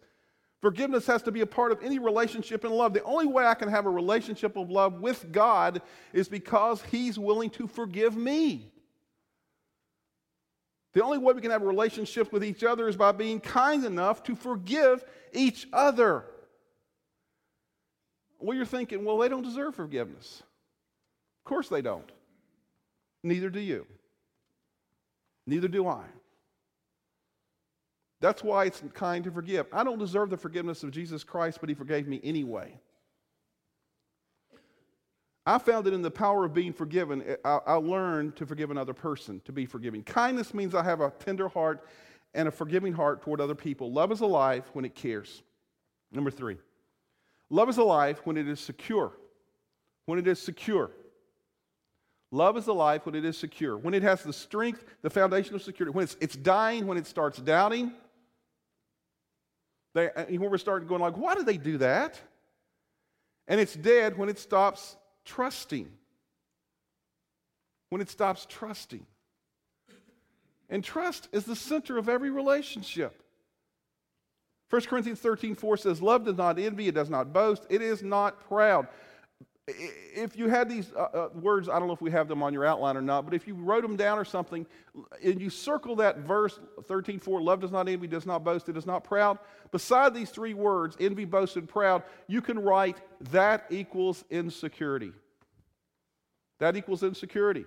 Forgiveness 0.61 1.07
has 1.07 1.23
to 1.23 1.33
be 1.33 1.41
a 1.41 1.47
part 1.47 1.73
of 1.73 1.83
any 1.83 1.99
relationship 1.99 2.63
in 2.63 2.71
love. 2.71 2.93
The 2.93 3.03
only 3.05 3.27
way 3.27 3.47
I 3.47 3.55
can 3.55 3.71
have 3.71 3.87
a 3.87 3.91
relationship 3.91 4.55
of 4.59 4.69
love 4.69 5.01
with 5.01 5.33
God 5.33 5.81
is 6.13 6.29
because 6.29 6.83
He's 6.83 7.19
willing 7.19 7.49
to 7.53 7.67
forgive 7.67 8.15
me. 8.15 8.71
The 10.93 11.03
only 11.03 11.17
way 11.17 11.33
we 11.33 11.41
can 11.41 11.53
have 11.53 11.63
a 11.63 11.67
relationship 11.67 12.35
with 12.35 12.45
each 12.45 12.63
other 12.63 12.87
is 12.87 12.99
by 12.99 13.13
being 13.13 13.41
kind 13.41 13.87
enough 13.87 14.23
to 14.25 14.37
forgive 14.37 15.03
each 15.33 15.67
other. 15.73 16.27
Well, 18.39 18.55
you're 18.55 18.67
thinking, 18.67 19.07
well, 19.07 19.17
they 19.17 19.31
don't 19.31 19.41
deserve 19.41 19.75
forgiveness. 19.75 20.43
Of 21.41 21.49
course 21.49 21.71
they 21.71 21.81
don't. 21.81 22.13
Neither 23.23 23.51
do 23.51 23.61
you. 23.61 23.87
Neither 25.47 25.69
do 25.69 25.87
I. 25.87 26.05
That's 28.21 28.45
why 28.45 28.67
it's 28.67 28.83
kind 28.95 29.25
to 29.25 29.31
forgive. 29.33 29.67
I 29.73 29.83
don't 29.83 29.99
deserve 29.99 30.31
the 30.31 30.37
forgiveness 30.37 30.85
of 30.85 30.93
Jesus 30.93 31.25
Christ, 31.25 31.59
but 31.61 31.69
He 31.69 31.75
forgave 31.75 32.07
me 32.07 32.21
anyway. 32.23 32.79
I 35.45 35.59
found 35.59 35.87
that 35.87 35.95
in 35.95 36.03
the 36.03 36.11
power 36.11 36.45
of 36.45 36.55
being 36.55 36.73
forgiven, 36.73 37.37
I, 37.45 37.59
I 37.67 37.75
learned 37.75 38.37
to 38.37 38.47
forgive 38.47 38.71
another 38.71 38.95
person, 38.95 39.41
to 39.45 39.53
be 39.53 39.67
forgiving. 39.67 40.05
Kindness 40.05 40.55
means 40.55 40.73
I 40.73 40.85
have 40.85 41.01
a 41.01 41.11
tender 41.19 41.49
heart 41.49 41.85
and 42.33 42.47
a 42.47 42.51
forgiving 42.53 42.93
heart 42.93 43.23
toward 43.23 43.41
other 43.41 43.57
people. 43.57 43.93
Love 43.93 44.13
is 44.13 44.21
alive 44.21 44.71
when 44.73 44.85
it 44.85 44.95
cares. 44.95 45.43
Number 46.13 46.31
three, 46.31 46.59
love 47.51 47.69
is 47.69 47.79
alive 47.79 48.21
when 48.25 48.37
it 48.37 48.47
is 48.47 48.61
secure. 48.61 49.13
When 50.07 50.19
it 50.19 50.29
is 50.29 50.41
secure. 50.41 50.93
Love 52.33 52.57
is 52.57 52.67
alive 52.67 53.05
when 53.05 53.15
it 53.15 53.27
is 53.27 53.37
secure. 53.37 53.77
When 53.77 53.93
it 53.93 54.03
has 54.03 54.23
the 54.23 54.33
strength, 54.33 54.85
the 55.03 55.11
foundation 55.11 55.55
of 55.55 55.63
security. 55.63 55.95
When 55.95 56.05
it's, 56.05 56.17
it's 56.19 56.35
dying, 56.35 56.87
when 56.87 56.97
it 56.97 57.07
starts 57.07 57.39
doubting, 57.39 57.93
they, 59.95 60.11
uh, 60.11 60.25
when 60.25 60.51
we're 60.51 60.57
starting 60.57 60.89
going 60.89 61.03
like, 61.03 61.19
why 61.19 61.35
do 61.35 61.45
they 61.45 61.59
do 61.59 61.77
that? 61.79 62.19
And 63.47 63.61
it's 63.61 63.75
dead 63.75 64.17
when 64.17 64.31
it 64.31 64.39
stops 64.39 64.97
trusting. 65.27 65.91
When 67.91 68.01
it 68.01 68.09
stops 68.09 68.47
trusting. 68.49 69.05
And 70.71 70.83
trust 70.83 71.29
is 71.33 71.45
the 71.45 71.55
center 71.55 71.99
of 71.99 72.09
every 72.09 72.31
relationship. 72.31 73.23
1 74.71 74.81
Corinthians 74.83 75.19
13, 75.21 75.55
4 75.55 75.77
says, 75.77 76.01
Love 76.01 76.25
does 76.25 76.39
not 76.39 76.59
envy, 76.59 76.89
it 76.89 76.95
does 76.95 77.11
not 77.11 77.35
boast, 77.35 77.67
it 77.69 77.83
is 77.83 78.03
not 78.03 78.41
proud 78.49 78.89
if 79.69 80.37
you 80.37 80.49
had 80.49 80.69
these 80.69 80.93
uh, 80.93 81.03
uh, 81.03 81.29
words, 81.35 81.69
I 81.69 81.79
don't 81.79 81.87
know 81.87 81.95
if 81.95 82.01
we 82.01 82.11
have 82.11 82.27
them 82.27 82.43
on 82.43 82.53
your 82.53 82.65
outline 82.65 82.97
or 82.97 83.03
not, 83.03 83.25
but 83.25 83.33
if 83.33 83.47
you 83.47 83.55
wrote 83.55 83.83
them 83.83 83.97
down 83.97 84.19
or 84.19 84.25
something, 84.25 84.67
and 85.23 85.41
you 85.41 85.51
circle 85.51 85.97
that 85.97 86.19
verse 86.19 86.59
13, 86.89 87.21
4, 87.21 87.41
love 87.41 87.61
does 87.61 87.71
not 87.71 87.89
envy, 87.89 88.09
does 88.09 88.27
not 88.27 88.43
boast, 88.43 88.69
it 88.69 88.77
is 88.77 88.87
not 88.87 89.05
proud. 89.05 89.39
Beside 89.71 90.15
these 90.15 90.31
three 90.31 90.55
words, 90.55 90.97
envy, 90.99 91.25
boast, 91.25 91.57
and 91.57 91.69
proud, 91.69 92.03
you 92.27 92.43
can 92.43 92.59
write 92.59 93.01
that 93.31 93.67
equals 93.71 94.25
insecurity. 94.31 95.13
That 96.59 96.77
equals 96.77 97.05
insecurity. 97.05 97.65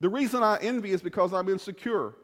The 0.00 0.08
reason 0.08 0.42
I 0.42 0.58
envy 0.60 0.92
is 0.92 1.02
because 1.02 1.32
I'm 1.34 1.48
insecure. 1.48 2.14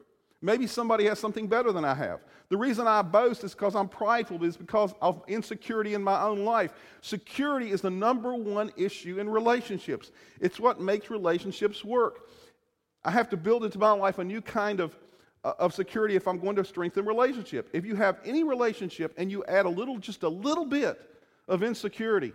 Maybe 0.45 0.67
somebody 0.67 1.05
has 1.07 1.21
something 1.21 1.47
better 1.47 1.71
than 1.71 1.85
I 1.85 1.95
have. 1.95 2.21
The 2.49 2.57
reason 2.57 2.89
I 2.89 3.01
boast 3.03 3.45
is 3.45 3.53
because 3.53 3.77
I'm 3.77 3.89
prideful, 3.89 4.43
is 4.43 4.57
because 4.57 4.93
of 5.01 5.23
insecurity 5.29 5.95
in 5.95 6.03
my 6.03 6.21
own 6.21 6.45
life. 6.45 6.73
Security 7.01 7.71
is 7.71 7.81
the 7.81 7.91
number 7.91 8.35
one 8.35 8.73
issue 8.77 9.21
in 9.21 9.31
relationships, 9.31 10.11
it's 10.41 10.59
what 10.59 10.81
makes 10.81 11.09
relationships 11.09 11.85
work. 11.85 12.29
I 13.05 13.11
have 13.13 13.31
to 13.31 13.37
build 13.37 13.65
into 13.65 13.79
my 13.79 13.93
life 13.93 14.19
a 14.19 14.25
new 14.25 14.41
kind 14.41 14.81
of, 14.81 14.97
uh, 15.45 15.55
of 15.59 15.75
security 15.75 16.17
if 16.17 16.29
I'm 16.29 16.39
going 16.39 16.57
to 16.57 16.65
strengthen 16.65 17.05
relationship. 17.05 17.69
If 17.73 17.85
you 17.85 17.95
have 17.97 18.19
any 18.25 18.45
relationship 18.45 19.15
and 19.17 19.31
you 19.31 19.45
add 19.47 19.67
a 19.67 19.69
little, 19.69 19.99
just 19.99 20.23
a 20.25 20.29
little 20.29 20.65
bit 20.65 21.01
of 21.49 21.63
insecurity, 21.63 22.33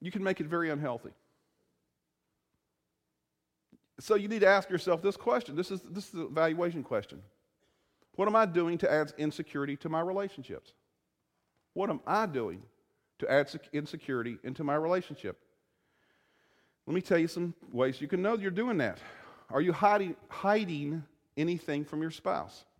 you 0.00 0.10
can 0.12 0.22
make 0.22 0.40
it 0.40 0.46
very 0.46 0.70
unhealthy. 0.70 1.10
So 4.00 4.16
you 4.16 4.28
need 4.28 4.40
to 4.40 4.48
ask 4.48 4.68
yourself 4.70 5.02
this 5.02 5.16
question. 5.16 5.54
This 5.54 5.70
is, 5.70 5.80
this 5.82 6.08
is 6.08 6.14
an 6.14 6.26
evaluation 6.26 6.82
question. 6.82 7.22
What 8.16 8.28
am 8.28 8.36
I 8.36 8.46
doing 8.46 8.78
to 8.78 8.92
add 8.92 9.12
insecurity 9.18 9.76
to 9.78 9.88
my 9.88 10.00
relationships? 10.00 10.72
What 11.74 11.90
am 11.90 12.00
I 12.06 12.26
doing 12.26 12.62
to 13.18 13.30
add 13.30 13.48
insecurity 13.72 14.38
into 14.42 14.64
my 14.64 14.74
relationship? 14.74 15.38
Let 16.86 16.94
me 16.94 17.00
tell 17.00 17.18
you 17.18 17.28
some 17.28 17.54
ways 17.72 18.00
you 18.00 18.08
can 18.08 18.20
know 18.22 18.36
you're 18.36 18.50
doing 18.50 18.78
that. 18.78 18.98
Are 19.50 19.60
you 19.60 19.72
hiding, 19.72 20.16
hiding 20.28 21.04
anything 21.36 21.84
from 21.84 22.02
your 22.02 22.10
spouse? 22.10 22.64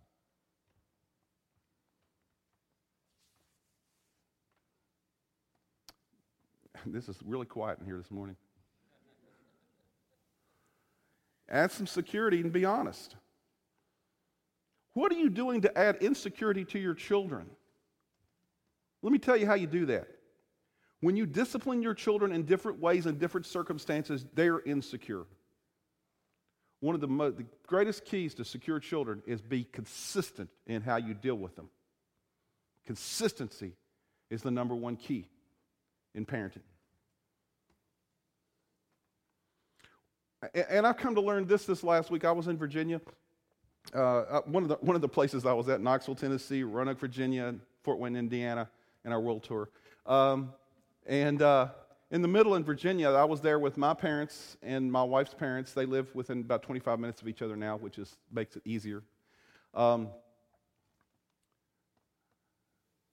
This 6.87 7.09
is 7.09 7.17
really 7.25 7.47
quiet 7.47 7.79
in 7.79 7.85
here 7.87 7.97
this 7.97 8.11
morning. 8.11 8.35
Add 11.55 11.71
some 11.71 11.87
security 11.87 12.41
and 12.41 12.51
be 12.51 12.65
honest. 12.65 13.15
What 14.93 15.09
are 15.13 15.15
you 15.15 15.29
doing 15.29 15.61
to 15.61 15.77
add 15.77 15.95
insecurity 16.01 16.65
to 16.65 16.79
your 16.79 16.93
children? 16.93 17.49
Let 19.01 19.13
me 19.13 19.19
tell 19.19 19.37
you 19.37 19.45
how 19.45 19.53
you 19.53 19.65
do 19.65 19.85
that. 19.85 20.09
When 20.99 21.15
you 21.15 21.25
discipline 21.25 21.81
your 21.81 21.93
children 21.93 22.33
in 22.33 22.43
different 22.43 22.81
ways 22.81 23.05
and 23.05 23.17
different 23.17 23.45
circumstances, 23.45 24.25
they're 24.33 24.59
insecure. 24.59 25.23
One 26.81 26.93
of 26.93 26.99
the, 26.99 27.07
mo- 27.07 27.31
the 27.31 27.45
greatest 27.65 28.03
keys 28.03 28.33
to 28.33 28.43
secure 28.43 28.81
children 28.81 29.23
is 29.25 29.41
be 29.41 29.63
consistent 29.63 30.49
in 30.67 30.81
how 30.81 30.97
you 30.97 31.13
deal 31.13 31.35
with 31.35 31.55
them. 31.55 31.69
Consistency 32.85 33.71
is 34.29 34.41
the 34.41 34.51
number 34.51 34.75
one 34.75 34.97
key 34.97 35.29
in 36.13 36.25
parenting. 36.25 36.63
And 40.53 40.85
I've 40.85 40.97
come 40.97 41.15
to 41.15 41.21
learn 41.21 41.47
this 41.47 41.65
this 41.65 41.83
last 41.83 42.11
week. 42.11 42.25
I 42.25 42.31
was 42.31 42.47
in 42.47 42.57
Virginia. 42.57 43.01
Uh, 43.93 44.41
one, 44.45 44.63
of 44.63 44.69
the, 44.69 44.75
one 44.75 44.95
of 44.95 45.01
the 45.01 45.07
places 45.07 45.45
I 45.45 45.53
was 45.53 45.69
at, 45.69 45.81
Knoxville, 45.81 46.15
Tennessee, 46.15 46.63
Roanoke, 46.63 46.99
Virginia, 46.99 47.55
Fort 47.83 47.99
Wayne, 47.99 48.15
Indiana, 48.15 48.69
in 49.03 49.11
our 49.11 49.19
world 49.19 49.43
tour. 49.43 49.69
Um, 50.05 50.53
and 51.05 51.41
uh, 51.41 51.69
in 52.11 52.21
the 52.21 52.27
middle 52.27 52.55
in 52.55 52.63
Virginia, 52.63 53.09
I 53.11 53.23
was 53.25 53.41
there 53.41 53.59
with 53.59 53.77
my 53.77 53.93
parents 53.93 54.57
and 54.61 54.91
my 54.91 55.03
wife's 55.03 55.33
parents. 55.33 55.73
They 55.73 55.85
live 55.85 56.13
within 56.15 56.41
about 56.41 56.63
25 56.63 56.99
minutes 56.99 57.21
of 57.21 57.27
each 57.27 57.41
other 57.41 57.55
now, 57.55 57.77
which 57.77 57.97
is, 57.97 58.17
makes 58.31 58.55
it 58.55 58.63
easier. 58.65 59.03
Um, 59.73 60.09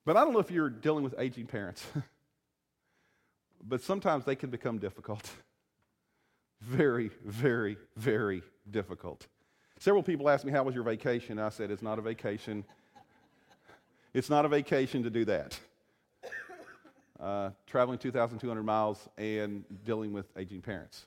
but 0.04 0.16
I 0.16 0.24
don't 0.24 0.32
know 0.32 0.40
if 0.40 0.50
you're 0.50 0.70
dealing 0.70 1.04
with 1.04 1.14
aging 1.18 1.46
parents, 1.46 1.84
but 3.62 3.82
sometimes 3.82 4.24
they 4.24 4.36
can 4.36 4.50
become 4.50 4.78
difficult. 4.78 5.30
very, 6.62 7.10
very, 7.24 7.76
very 7.96 8.42
difficult. 8.70 9.26
Several 9.78 10.02
people 10.02 10.28
asked 10.28 10.44
me, 10.44 10.52
How 10.52 10.62
was 10.62 10.74
your 10.74 10.84
vacation? 10.84 11.38
I 11.38 11.48
said, 11.48 11.70
It's 11.70 11.82
not 11.82 11.98
a 11.98 12.02
vacation. 12.02 12.64
it's 14.14 14.30
not 14.30 14.44
a 14.44 14.48
vacation 14.48 15.02
to 15.02 15.10
do 15.10 15.24
that. 15.24 15.58
Uh, 17.18 17.50
traveling 17.66 17.98
2,200 17.98 18.62
miles 18.64 19.08
and 19.16 19.64
dealing 19.84 20.12
with 20.12 20.26
aging 20.36 20.60
parents. 20.60 21.06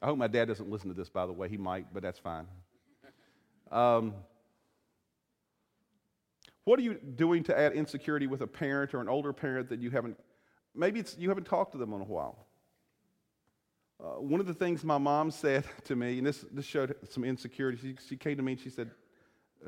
I 0.00 0.06
hope 0.06 0.16
my 0.18 0.26
dad 0.26 0.46
doesn't 0.46 0.70
listen 0.70 0.88
to 0.88 0.94
this, 0.94 1.08
by 1.08 1.26
the 1.26 1.32
way. 1.32 1.48
He 1.48 1.56
might, 1.56 1.92
but 1.92 2.02
that's 2.02 2.18
fine. 2.18 2.46
Um, 3.70 4.14
what 6.64 6.78
are 6.78 6.82
you 6.82 6.94
doing 6.94 7.42
to 7.44 7.58
add 7.58 7.72
insecurity 7.72 8.26
with 8.26 8.40
a 8.40 8.46
parent 8.46 8.94
or 8.94 9.00
an 9.00 9.08
older 9.08 9.32
parent 9.32 9.68
that 9.68 9.80
you 9.80 9.90
haven't, 9.90 10.18
maybe 10.74 11.04
you 11.18 11.28
haven't 11.28 11.44
talked 11.44 11.72
to 11.72 11.78
them 11.78 11.92
in 11.92 12.00
a 12.00 12.04
while? 12.04 12.43
Uh, 14.04 14.20
one 14.20 14.38
of 14.38 14.46
the 14.46 14.52
things 14.52 14.84
my 14.84 14.98
mom 14.98 15.30
said 15.30 15.64
to 15.84 15.96
me, 15.96 16.18
and 16.18 16.26
this, 16.26 16.44
this 16.52 16.66
showed 16.66 16.94
some 17.08 17.24
insecurity, 17.24 17.78
she, 17.80 17.96
she 18.06 18.16
came 18.16 18.36
to 18.36 18.42
me 18.42 18.52
and 18.52 18.60
she 18.60 18.68
said, 18.68 18.90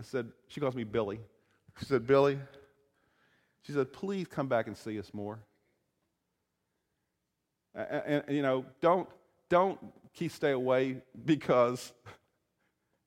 said, 0.03 0.31
she 0.49 0.61
calls 0.61 0.75
me 0.75 0.85
Billy. 0.85 1.21
She 1.79 1.87
said, 1.87 2.07
Billy, 2.07 2.39
she 3.63 3.73
said, 3.73 3.93
please 3.93 4.27
come 4.27 4.47
back 4.47 4.67
and 4.67 4.77
see 4.77 4.99
us 4.99 5.13
more. 5.15 5.39
And, 7.75 8.23
and 8.27 8.37
you 8.37 8.43
know, 8.43 8.67
don't, 8.81 9.09
don't 9.49 9.79
keep 10.13 10.33
stay 10.33 10.53
away 10.53 10.99
because, 11.25 11.93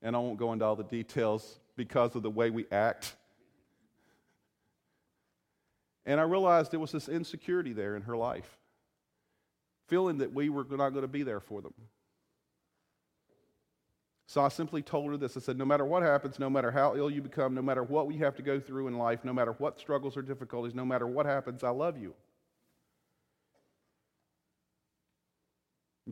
and 0.01 0.15
I 0.15 0.19
won't 0.19 0.37
go 0.37 0.51
into 0.53 0.65
all 0.65 0.75
the 0.75 0.83
details, 0.83 1.59
because 1.75 2.13
of 2.15 2.23
the 2.23 2.29
way 2.29 2.49
we 2.49 2.65
act. 2.71 3.15
And 6.05 6.19
I 6.19 6.23
realized 6.23 6.71
there 6.71 6.79
was 6.79 6.91
this 6.91 7.07
insecurity 7.07 7.71
there 7.71 7.95
in 7.95 8.01
her 8.01 8.17
life 8.17 8.59
feeling 9.89 10.19
that 10.19 10.34
we 10.34 10.49
were 10.49 10.65
not 10.69 10.91
going 10.91 11.02
to 11.02 11.08
be 11.08 11.23
there 11.23 11.39
for 11.39 11.62
them. 11.62 11.73
So 14.28 14.43
I 14.43 14.49
simply 14.49 14.84
told 14.84 15.10
her 15.10 15.17
this. 15.17 15.36
I 15.36 15.39
said, 15.39 15.58
no 15.58 15.65
matter 15.65 15.86
what 15.86 16.04
happens, 16.04 16.38
no 16.38 16.52
matter 16.52 16.69
how 16.69 16.95
ill 16.95 17.10
you 17.10 17.19
become, 17.19 17.56
no 17.56 17.63
matter 17.63 17.84
what 17.84 18.06
we 18.06 18.17
have 18.17 18.36
to 18.36 18.43
go 18.43 18.60
through 18.60 18.88
in 18.88 18.95
life, 18.95 19.25
no 19.25 19.34
matter 19.34 19.54
what 19.54 19.80
struggles 19.80 20.15
or 20.15 20.21
difficulties, 20.21 20.75
no 20.75 20.86
matter 20.86 21.08
what 21.08 21.25
happens, 21.25 21.63
I 21.63 21.71
love 21.71 21.97
you. 21.97 22.13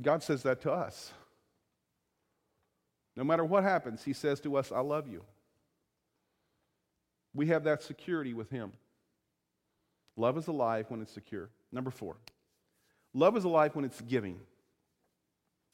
God 0.01 0.23
says 0.23 0.43
that 0.43 0.61
to 0.61 0.71
us. 0.71 1.11
No 3.15 3.23
matter 3.23 3.45
what 3.45 3.63
happens, 3.63 4.03
He 4.03 4.13
says 4.13 4.39
to 4.41 4.57
us, 4.57 4.71
I 4.71 4.79
love 4.79 5.07
you. 5.07 5.23
We 7.35 7.47
have 7.47 7.65
that 7.65 7.83
security 7.83 8.33
with 8.33 8.49
Him. 8.49 8.73
Love 10.15 10.37
is 10.39 10.47
alive 10.47 10.85
when 10.89 11.01
it's 11.01 11.11
secure. 11.11 11.49
Number 11.71 11.91
four, 11.91 12.17
love 13.17 13.35
is 13.35 13.43
alive 13.43 13.75
when 13.75 13.83
it's 13.83 13.99
giving. 14.01 14.39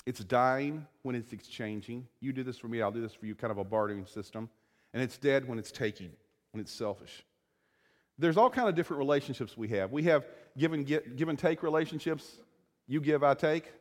It's 0.06 0.24
dying 0.24 0.86
when 1.02 1.16
it's 1.16 1.34
exchanging. 1.34 2.08
You 2.20 2.34
do 2.34 2.44
this 2.44 2.58
for 2.58 2.68
me, 2.68 2.82
I'll 2.82 2.92
do 2.92 3.02
this 3.02 3.14
for 3.14 3.26
you, 3.26 3.36
kind 3.36 3.52
of 3.52 3.58
a 3.58 3.64
bartering 3.64 4.06
system. 4.06 4.50
And 4.94 5.02
it's 5.02 5.18
dead 5.18 5.48
when 5.48 5.60
it's 5.60 5.72
taking, 5.72 6.12
when 6.52 6.62
it's 6.62 6.72
selfish. 6.72 7.24
There's 8.20 8.38
all 8.38 8.50
kind 8.50 8.70
of 8.70 8.76
different 8.76 9.00
relationships 9.00 9.58
we 9.58 9.70
have. 9.70 9.92
We 9.92 10.04
have 10.04 10.26
give 10.58 10.74
and, 10.74 10.86
get, 10.86 11.16
give 11.16 11.30
and 11.30 11.40
take 11.40 11.64
relationships. 11.64 12.40
You 12.88 13.02
give, 13.02 13.24
I 13.24 13.34
take. 13.34 13.72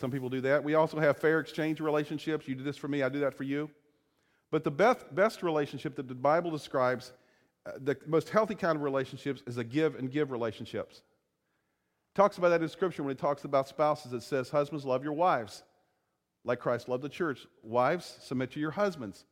Some 0.00 0.10
people 0.10 0.28
do 0.28 0.40
that. 0.40 0.64
We 0.64 0.74
also 0.74 0.98
have 0.98 1.16
fair 1.18 1.38
exchange 1.38 1.80
relationships. 1.80 2.48
You 2.48 2.56
do 2.56 2.64
this 2.64 2.76
for 2.76 2.88
me, 2.88 3.02
I 3.02 3.08
do 3.08 3.20
that 3.20 3.34
for 3.34 3.44
you. 3.44 3.70
But 4.50 4.64
the 4.64 4.70
best, 4.70 5.14
best 5.14 5.42
relationship 5.42 5.94
that 5.96 6.08
the 6.08 6.14
Bible 6.14 6.50
describes, 6.50 7.12
uh, 7.64 7.72
the 7.78 7.96
most 8.06 8.28
healthy 8.28 8.54
kind 8.54 8.76
of 8.76 8.82
relationships, 8.82 9.42
is 9.46 9.58
a 9.58 9.64
give 9.64 9.94
and 9.94 10.10
give 10.10 10.30
relationships. 10.30 11.02
Talks 12.14 12.38
about 12.38 12.50
that 12.50 12.62
in 12.62 12.68
Scripture 12.68 13.02
when 13.02 13.12
it 13.12 13.18
talks 13.18 13.44
about 13.44 13.68
spouses. 13.68 14.12
It 14.12 14.22
says, 14.22 14.50
Husbands, 14.50 14.84
love 14.84 15.02
your 15.02 15.14
wives 15.14 15.62
like 16.44 16.60
Christ 16.60 16.88
loved 16.88 17.02
the 17.02 17.08
church. 17.08 17.46
Wives, 17.62 18.18
submit 18.20 18.50
to 18.52 18.60
your 18.60 18.72
husbands. 18.72 19.24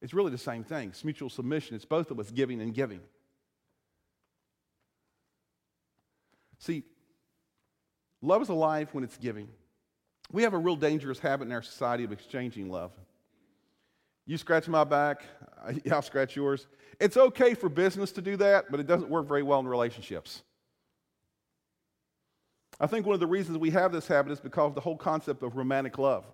It's 0.00 0.14
really 0.14 0.30
the 0.30 0.38
same 0.38 0.62
thing. 0.62 0.90
It's 0.90 1.04
mutual 1.04 1.28
submission. 1.28 1.74
It's 1.74 1.84
both 1.84 2.10
of 2.10 2.20
us 2.20 2.30
giving 2.30 2.60
and 2.60 2.72
giving. 2.72 3.00
See, 6.58 6.84
love 8.22 8.42
is 8.42 8.48
alive 8.48 8.88
when 8.92 9.02
it's 9.04 9.16
giving. 9.16 9.48
We 10.30 10.42
have 10.42 10.54
a 10.54 10.58
real 10.58 10.76
dangerous 10.76 11.18
habit 11.18 11.46
in 11.46 11.52
our 11.52 11.62
society 11.62 12.04
of 12.04 12.12
exchanging 12.12 12.70
love. 12.70 12.92
You 14.26 14.36
scratch 14.36 14.68
my 14.68 14.84
back, 14.84 15.22
I'll 15.90 16.02
scratch 16.02 16.36
yours. 16.36 16.66
It's 17.00 17.16
okay 17.16 17.54
for 17.54 17.68
business 17.68 18.12
to 18.12 18.22
do 18.22 18.36
that, 18.36 18.70
but 18.70 18.78
it 18.78 18.86
doesn't 18.86 19.08
work 19.08 19.26
very 19.26 19.42
well 19.42 19.60
in 19.60 19.66
relationships. 19.66 20.42
I 22.80 22.86
think 22.86 23.06
one 23.06 23.14
of 23.14 23.20
the 23.20 23.26
reasons 23.26 23.58
we 23.58 23.70
have 23.70 23.92
this 23.92 24.06
habit 24.06 24.32
is 24.32 24.40
because 24.40 24.74
the 24.74 24.80
whole 24.80 24.96
concept 24.96 25.42
of 25.42 25.56
romantic 25.56 25.98
love. 25.98 26.24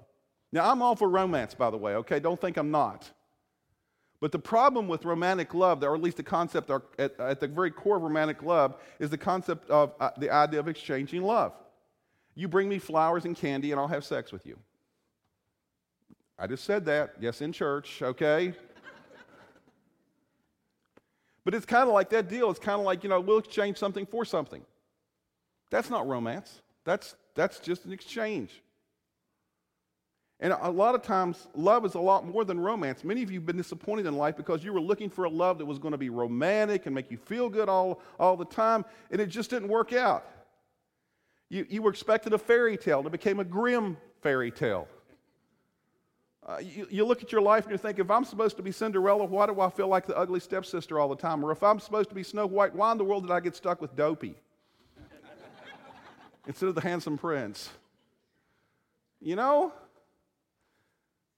Now, 0.52 0.70
I'm 0.70 0.82
all 0.82 0.94
for 0.94 1.08
romance, 1.08 1.54
by 1.54 1.70
the 1.70 1.76
way, 1.76 1.94
okay? 1.96 2.20
Don't 2.20 2.40
think 2.40 2.56
I'm 2.56 2.70
not. 2.70 3.10
But 4.20 4.30
the 4.30 4.38
problem 4.38 4.86
with 4.88 5.04
romantic 5.04 5.52
love, 5.52 5.82
or 5.82 5.94
at 5.94 6.00
least 6.00 6.16
the 6.16 6.22
concept 6.22 6.70
at, 6.70 7.18
at 7.18 7.40
the 7.40 7.48
very 7.48 7.70
core 7.70 7.96
of 7.96 8.02
romantic 8.02 8.42
love, 8.42 8.76
is 8.98 9.10
the 9.10 9.18
concept 9.18 9.68
of 9.68 9.94
uh, 9.98 10.10
the 10.16 10.30
idea 10.30 10.60
of 10.60 10.68
exchanging 10.68 11.22
love. 11.22 11.52
You 12.34 12.48
bring 12.48 12.68
me 12.68 12.78
flowers 12.78 13.24
and 13.24 13.36
candy, 13.36 13.72
and 13.72 13.80
I'll 13.80 13.88
have 13.88 14.04
sex 14.04 14.32
with 14.32 14.46
you. 14.46 14.58
I 16.38 16.46
just 16.46 16.64
said 16.64 16.84
that. 16.86 17.14
Yes, 17.20 17.40
in 17.40 17.52
church, 17.52 18.02
okay? 18.02 18.54
but 21.44 21.54
it's 21.54 21.66
kind 21.66 21.88
of 21.88 21.94
like 21.94 22.10
that 22.10 22.28
deal. 22.28 22.50
It's 22.50 22.58
kind 22.58 22.78
of 22.78 22.86
like, 22.86 23.02
you 23.02 23.10
know, 23.10 23.20
we'll 23.20 23.38
exchange 23.38 23.76
something 23.76 24.06
for 24.06 24.24
something. 24.24 24.64
That's 25.74 25.90
not 25.90 26.06
romance. 26.06 26.62
That's, 26.84 27.16
that's 27.34 27.58
just 27.58 27.84
an 27.84 27.92
exchange. 27.92 28.62
And 30.38 30.52
a 30.52 30.70
lot 30.70 30.94
of 30.94 31.02
times, 31.02 31.48
love 31.52 31.84
is 31.84 31.94
a 31.94 32.00
lot 32.00 32.24
more 32.24 32.44
than 32.44 32.60
romance. 32.60 33.02
Many 33.02 33.24
of 33.24 33.30
you 33.32 33.40
have 33.40 33.46
been 33.46 33.56
disappointed 33.56 34.06
in 34.06 34.16
life 34.16 34.36
because 34.36 34.62
you 34.62 34.72
were 34.72 34.80
looking 34.80 35.10
for 35.10 35.24
a 35.24 35.28
love 35.28 35.58
that 35.58 35.66
was 35.66 35.80
going 35.80 35.90
to 35.90 35.98
be 35.98 36.10
romantic 36.10 36.86
and 36.86 36.94
make 36.94 37.10
you 37.10 37.16
feel 37.16 37.48
good 37.48 37.68
all, 37.68 38.00
all 38.20 38.36
the 38.36 38.44
time, 38.44 38.84
and 39.10 39.20
it 39.20 39.26
just 39.26 39.50
didn't 39.50 39.66
work 39.66 39.92
out. 39.92 40.24
You, 41.50 41.66
you 41.68 41.82
were 41.82 41.90
expecting 41.90 42.32
a 42.34 42.38
fairy 42.38 42.76
tale, 42.76 42.98
and 42.98 43.08
it 43.08 43.10
became 43.10 43.40
a 43.40 43.44
grim 43.44 43.96
fairy 44.22 44.52
tale. 44.52 44.86
Uh, 46.46 46.58
you, 46.58 46.86
you, 46.88 47.04
look 47.04 47.20
at 47.20 47.32
your 47.32 47.42
life 47.42 47.64
and 47.64 47.72
you 47.72 47.78
think, 47.78 47.98
if 47.98 48.12
I'm 48.12 48.24
supposed 48.24 48.56
to 48.58 48.62
be 48.62 48.70
Cinderella, 48.70 49.24
why 49.24 49.46
do 49.46 49.60
I 49.60 49.70
feel 49.70 49.88
like 49.88 50.06
the 50.06 50.16
ugly 50.16 50.38
stepsister 50.38 51.00
all 51.00 51.08
the 51.08 51.16
time? 51.16 51.44
Or 51.44 51.50
if 51.50 51.64
I'm 51.64 51.80
supposed 51.80 52.10
to 52.10 52.14
be 52.14 52.22
Snow 52.22 52.46
White, 52.46 52.72
why 52.76 52.92
in 52.92 52.98
the 52.98 53.02
world 53.02 53.24
did 53.24 53.32
I 53.32 53.40
get 53.40 53.56
stuck 53.56 53.80
with 53.80 53.96
Dopey 53.96 54.36
instead 56.46 56.68
of 56.68 56.74
the 56.74 56.80
handsome 56.80 57.18
prince? 57.18 57.70
You 59.20 59.36
know? 59.36 59.72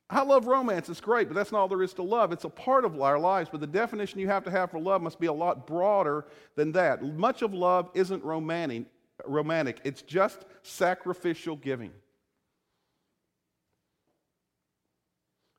I 0.09 0.23
love 0.23 0.47
romance, 0.47 0.89
it's 0.89 1.01
great, 1.01 1.27
but 1.29 1.35
that's 1.35 1.51
not 1.51 1.59
all 1.59 1.69
there 1.69 1.83
is 1.83 1.95
to 1.95 2.03
love. 2.03 2.31
It's 2.31 2.45
a 2.45 2.49
part 2.49 2.85
of 2.85 3.01
our 3.01 3.19
lives, 3.19 3.49
but 3.51 3.61
the 3.61 3.67
definition 3.67 4.21
you 4.21 4.29
have 4.29 4.45
to 4.45 4.53
have 4.53 4.71
for 4.71 4.79
love 4.79 5.03
must 5.03 5.19
be 5.19 5.27
a 5.27 5.33
lot 5.33 5.67
broader 5.67 6.27
than 6.55 6.71
that. 6.73 7.03
Much 7.03 7.43
of 7.43 7.53
love 7.53 7.91
isn't 7.93 8.23
romantic, 8.23 8.85
romantic. 9.27 9.81
it's 9.83 10.03
just 10.03 10.45
sacrificial 10.63 11.57
giving. 11.57 11.91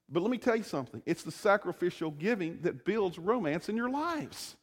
But 0.10 0.21
let 0.21 0.31
me 0.31 0.38
tell 0.38 0.55
you 0.55 0.63
something 0.63 1.01
it's 1.05 1.23
the 1.23 1.31
sacrificial 1.31 2.12
giving 2.12 2.60
that 2.62 2.86
builds 2.86 3.19
romance 3.19 3.67
in 3.67 3.75
your 3.75 3.89
lives. 3.89 4.55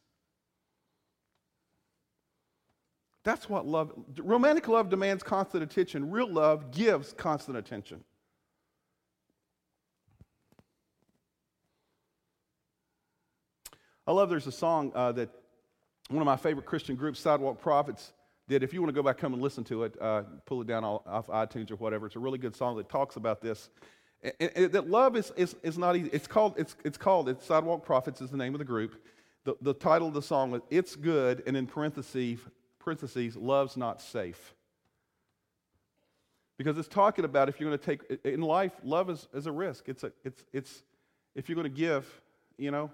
That's 3.25 3.49
what 3.49 3.65
love, 3.65 3.91
romantic 4.19 4.67
love 4.67 4.89
demands 4.89 5.23
constant 5.23 5.63
attention. 5.63 6.11
Real 6.11 6.31
love 6.31 6.69
gives 6.69 7.11
constant 7.11 7.57
attention. 7.57 8.03
I 14.05 14.11
love 14.11 14.29
there's 14.29 14.45
a 14.45 14.51
song 14.51 14.91
uh, 14.93 15.11
that 15.13 15.29
one 16.09 16.21
of 16.21 16.27
my 16.27 16.37
favorite 16.37 16.67
Christian 16.67 16.95
groups, 16.95 17.19
Sidewalk 17.19 17.59
Prophets, 17.59 18.13
did. 18.47 18.61
If 18.61 18.75
you 18.75 18.79
want 18.79 18.89
to 18.89 18.93
go 18.93 19.01
back 19.01 19.17
come 19.17 19.33
and 19.33 19.41
listen 19.41 19.63
to 19.65 19.85
it, 19.85 19.99
uh, 19.99 20.21
pull 20.45 20.61
it 20.61 20.67
down 20.67 20.83
off 20.83 21.25
iTunes 21.25 21.71
or 21.71 21.77
whatever. 21.77 22.05
It's 22.05 22.15
a 22.15 22.19
really 22.19 22.37
good 22.37 22.55
song 22.55 22.77
that 22.77 22.89
talks 22.89 23.15
about 23.15 23.41
this. 23.41 23.71
And, 24.39 24.51
and, 24.55 24.71
that 24.71 24.87
love 24.87 25.15
is, 25.15 25.33
is, 25.35 25.55
is 25.63 25.79
not 25.79 25.95
easy. 25.95 26.11
It's 26.13 26.27
called, 26.27 26.53
it's, 26.59 26.75
it's 26.85 26.97
called, 26.99 27.27
it's 27.27 27.43
Sidewalk 27.43 27.83
Prophets 27.83 28.21
is 28.21 28.29
the 28.29 28.37
name 28.37 28.53
of 28.53 28.59
the 28.59 28.65
group. 28.65 29.03
The, 29.45 29.55
the 29.61 29.73
title 29.73 30.07
of 30.07 30.13
the 30.13 30.21
song 30.21 30.53
is 30.53 30.61
It's 30.69 30.95
Good, 30.95 31.41
and 31.47 31.57
in 31.57 31.65
parentheses, 31.65 32.39
parentheses, 32.85 33.35
Love's 33.35 33.75
Not 33.75 34.01
Safe. 34.01 34.53
Because 36.57 36.77
it's 36.77 36.87
talking 36.87 37.25
about 37.25 37.49
if 37.49 37.59
you're 37.59 37.69
going 37.69 37.77
to 37.77 37.85
take, 37.85 38.19
in 38.23 38.41
life, 38.41 38.71
love 38.83 39.09
is, 39.09 39.27
is 39.33 39.45
a 39.45 39.51
risk. 39.51 39.89
It's, 39.89 40.03
a, 40.03 40.11
it's, 40.23 40.45
it's, 40.53 40.83
if 41.35 41.49
you're 41.49 41.57
going 41.57 41.69
to 41.69 41.77
give, 41.77 42.21
you 42.57 42.71
know, 42.71 42.89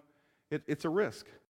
it, 0.49 0.63
it's 0.65 0.85
a 0.85 0.89
risk. 0.89 1.27